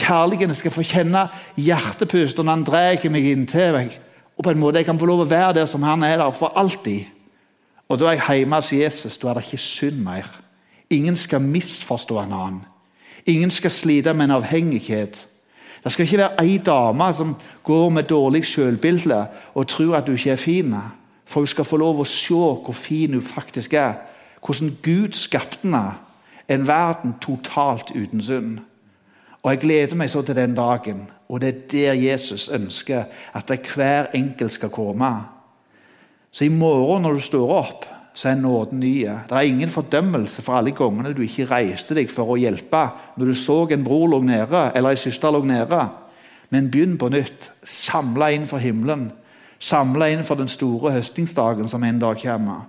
kjærligheten. 0.00 0.54
Jeg 0.54 0.60
skal 0.60 0.74
få 0.74 0.84
kjenne 0.86 1.24
hjertepust 1.56 2.38
når 2.38 2.50
han 2.50 2.66
drar 2.66 3.10
meg 3.10 3.30
inntil 3.32 3.74
meg. 3.76 3.96
Og 4.36 4.44
på 4.44 4.52
en 4.52 4.60
måte 4.60 4.80
jeg 4.80 4.88
kan 4.88 4.98
få 4.98 5.08
lov 5.08 5.24
å 5.24 5.30
være 5.30 5.60
der 5.60 5.70
som 5.70 5.84
han 5.84 6.04
er 6.06 6.18
der 6.20 6.36
for 6.36 6.56
alltid. 6.56 7.08
Og 7.90 7.98
da 7.98 8.10
er 8.10 8.20
jeg 8.20 8.42
hjemme 8.42 8.60
hos 8.60 8.72
Jesus. 8.72 9.18
Da 9.18 9.30
er 9.30 9.40
det 9.40 9.48
ikke 9.48 9.62
synd 9.62 9.98
mer. 10.04 10.28
Ingen 10.90 11.16
skal 11.16 11.42
misforstå 11.42 12.18
en 12.22 12.32
annen. 12.32 12.62
Ingen 13.26 13.50
skal 13.50 13.70
slite 13.70 14.14
med 14.14 14.30
en 14.30 14.38
avhengighet. 14.38 15.26
Det 15.84 15.92
skal 15.92 16.04
ikke 16.04 16.18
være 16.18 16.44
ei 16.44 16.58
dame 16.58 17.12
som 17.12 17.36
går 17.64 17.88
med 17.90 18.02
dårlig 18.02 18.44
selvbilde 18.46 19.26
og 19.54 19.68
tror 19.68 19.96
at 19.96 20.06
du 20.06 20.12
ikke 20.12 20.30
er 20.30 20.36
fin. 20.36 20.74
For 21.24 21.40
hun 21.40 21.46
skal 21.46 21.64
få 21.64 21.76
lov 21.76 22.00
å 22.00 22.08
se 22.08 22.34
hvor 22.34 22.74
fin 22.76 23.14
hun 23.14 23.22
faktisk 23.22 23.74
er. 23.74 23.94
Hvordan 24.44 24.76
Gud 24.82 25.12
skapte 25.12 25.62
henne. 25.62 25.94
En 26.48 26.66
verden 26.66 27.14
totalt 27.20 27.92
uten 27.94 28.22
synd. 28.22 28.58
Og 29.42 29.50
Jeg 29.50 29.60
gleder 29.60 29.96
meg 29.96 30.10
så 30.10 30.22
til 30.22 30.36
den 30.36 30.54
dagen, 30.54 31.06
og 31.28 31.40
det 31.40 31.48
er 31.48 31.60
der 31.72 31.92
Jesus 31.92 32.48
ønsker 32.48 33.04
at 33.32 33.52
hver 33.74 34.10
enkelt 34.14 34.52
skal 34.52 34.68
komme. 34.68 35.14
Så 36.30 36.44
i 36.44 36.48
morgen 36.48 37.02
når 37.02 37.12
du 37.12 37.20
står 37.20 37.52
opp, 37.54 37.86
så 38.14 38.28
er 38.28 38.34
nåden 38.34 38.80
ny. 38.80 39.04
Det 39.04 39.36
er 39.36 39.46
ingen 39.46 39.70
fordømmelse 39.70 40.42
for 40.42 40.58
alle 40.58 40.74
gangene 40.76 41.12
du 41.14 41.22
ikke 41.22 41.48
reiste 41.50 41.94
deg 41.94 42.10
for 42.10 42.32
å 42.32 42.38
hjelpe 42.40 42.82
når 43.16 43.30
du 43.30 43.36
så 43.38 43.62
en 43.70 43.84
bror 43.86 44.08
lå 44.10 44.20
nede, 44.26 44.64
eller 44.74 44.96
en 44.96 45.00
søster 45.00 45.32
lå 45.32 45.44
nede. 45.46 45.80
Men 46.50 46.70
begynn 46.70 46.98
på 46.98 47.08
nytt. 47.12 47.50
Samle 47.62 48.32
inn 48.34 48.48
for 48.50 48.58
himmelen. 48.58 49.10
Samle 49.62 50.10
inn 50.10 50.26
for 50.26 50.40
den 50.40 50.50
store 50.50 50.96
høstingsdagen 50.96 51.68
som 51.70 51.84
en 51.86 52.02
dag 52.02 52.18
kommer. 52.22 52.66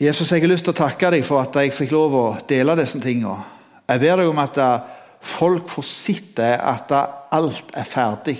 Jesus, 0.00 0.30
jeg 0.32 0.40
har 0.40 0.48
lyst 0.48 0.64
til 0.64 0.72
å 0.72 0.80
takke 0.80 1.10
deg 1.12 1.24
for 1.28 1.42
at 1.42 1.56
jeg 1.60 1.74
fikk 1.76 1.90
lov 1.92 2.14
å 2.16 2.26
dele 2.48 2.78
disse 2.78 2.96
tingene. 3.02 3.42
Jeg 3.84 4.00
ber 4.00 4.22
deg 4.22 4.30
om 4.30 4.38
at 4.40 4.56
folk 5.20 5.68
får 5.68 5.84
sitte 5.84 6.46
at 6.56 6.94
alt 6.94 7.74
er 7.76 7.84
ferdig 7.84 8.38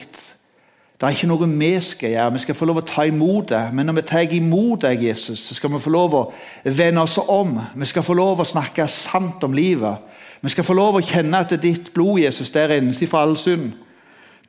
det 1.01 1.07
er 1.09 1.15
ikke 1.17 1.29
noe 1.31 1.47
vi 1.49 1.69
skal 1.81 2.11
gjøre. 2.13 2.33
Vi 2.33 2.39
skal 2.43 2.57
få 2.59 2.67
lov 2.69 2.79
å 2.83 2.85
ta 2.85 3.07
imot 3.09 3.49
det. 3.49 3.61
Men 3.73 3.89
når 3.89 3.95
vi 3.97 4.03
tar 4.11 4.35
imot 4.37 4.83
deg, 4.85 5.07
Jesus, 5.09 5.41
så 5.41 5.55
skal 5.57 5.73
vi 5.73 5.81
få 5.81 5.91
lov 5.95 6.17
å 6.19 6.25
vende 6.65 7.01
oss 7.01 7.17
om. 7.23 7.55
Vi 7.75 7.89
skal 7.89 8.05
få 8.05 8.19
lov 8.19 8.43
å 8.43 8.45
snakke 8.45 8.85
sant 8.85 9.41
om 9.49 9.57
livet. 9.57 9.97
Vi 10.45 10.53
skal 10.53 10.65
få 10.65 10.77
lov 10.77 10.99
å 10.99 11.05
kjenne 11.05 11.41
at 11.41 11.49
det 11.49 11.57
er 11.57 11.65
ditt 11.65 11.89
blod 11.97 12.21
Jesus, 12.21 12.53
det 12.53 12.67
renser 12.69 13.09
fra 13.09 13.25
all 13.25 13.33
synd. 13.41 13.73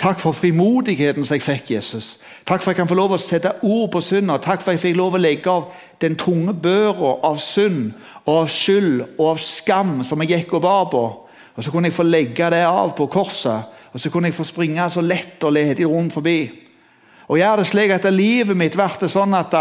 Takk 0.01 0.19
for 0.19 0.35
frimodigheten 0.35 1.23
som 1.23 1.37
jeg 1.37 1.45
fikk, 1.45 1.71
Jesus. 1.77 2.17
Takk 2.43 2.63
for 2.63 2.71
at 2.71 2.75
jeg 2.75 2.81
kan 2.81 2.89
få 2.89 2.99
lov 2.99 3.15
å 3.15 3.21
sette 3.21 3.53
ord 3.63 3.91
på 3.93 4.03
synda. 4.03 4.35
Takk 4.41 4.63
for 4.63 4.73
at 4.73 4.79
jeg 4.79 4.89
fikk 4.89 4.99
lov 4.99 5.15
å 5.15 5.23
legge 5.23 5.51
av 5.51 5.69
den 6.03 6.19
tunge 6.19 6.55
børa 6.57 7.13
av 7.27 7.39
synd 7.39 7.93
og 8.25 8.41
av 8.41 8.51
skyld 8.51 9.03
og 9.05 9.27
av 9.35 9.43
skam 9.45 9.99
som 10.03 10.19
jeg 10.23 10.33
gikk 10.35 10.57
og 10.57 10.65
bar 10.67 10.87
på. 10.91 11.03
Og 11.55 11.63
så 11.63 11.71
kunne 11.71 11.87
jeg 11.87 11.95
få 11.95 12.07
legge 12.07 12.49
det 12.51 12.65
av 12.67 12.91
på 12.97 13.07
korset 13.13 13.77
og 13.91 13.99
så 13.99 14.09
kunne 14.09 14.31
jeg 14.31 14.37
få 14.37 14.47
springe 14.47 14.89
så 14.89 15.03
lett 15.03 15.43
og 15.43 15.53
ledig 15.53 15.87
rundt 15.87 16.13
forbi. 16.13 16.39
Og 17.27 17.39
gjør 17.39 17.61
det 17.61 17.67
slik 17.67 17.93
at 17.95 18.07
livet 18.11 18.57
mitt 18.57 18.75
blir 18.75 19.11
sånn 19.11 19.35
at 19.35 19.55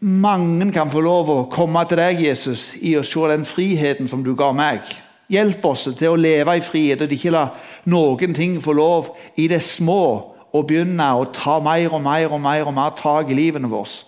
mange 0.00 0.70
kan 0.72 0.90
få 0.92 1.02
lov 1.02 1.30
å 1.32 1.38
komme 1.50 1.82
til 1.88 1.98
deg, 2.00 2.20
Jesus, 2.28 2.70
i 2.78 2.94
å 2.96 3.04
se 3.04 3.28
den 3.32 3.46
friheten 3.48 4.08
som 4.08 4.22
du 4.24 4.34
ga 4.38 4.52
meg. 4.54 4.84
Hjelp 5.28 5.64
oss 5.68 5.88
til 5.98 6.14
å 6.14 6.20
leve 6.20 6.54
i 6.56 6.64
frihet 6.64 7.02
og 7.04 7.12
ikke 7.12 7.32
la 7.34 7.48
noen 7.90 8.36
ting 8.36 8.56
få 8.64 8.72
lov 8.76 9.10
i 9.36 9.48
det 9.50 9.60
små 9.64 10.04
å 10.48 10.62
begynne 10.64 11.08
å 11.18 11.26
ta 11.34 11.58
mer 11.60 11.92
og 11.92 12.00
mer 12.04 12.32
og 12.32 12.40
mer 12.40 12.70
og 12.70 12.76
mer 12.76 12.94
tak 12.96 13.28
i 13.28 13.36
livene 13.36 13.68
våre. 13.68 14.06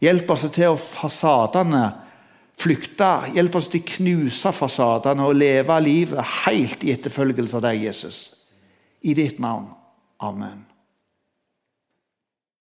Hjelp 0.00 0.30
oss 0.32 0.46
til 0.54 0.72
å 0.72 0.78
fasadene 0.78 1.82
flykte. 2.60 3.10
Hjelp 3.34 3.58
oss 3.58 3.68
til 3.72 3.82
å 3.82 3.90
knuse 3.96 4.52
fasadene 4.54 5.26
og 5.26 5.38
leve 5.38 5.76
livet 5.82 6.34
helt 6.44 6.84
i 6.84 6.94
etterfølgelse 6.94 7.60
av 7.60 7.66
deg, 7.68 7.84
Jesus. 7.88 8.24
I 9.02 9.16
ditt 9.16 9.40
navn. 9.42 9.70
Amen. 10.20 10.69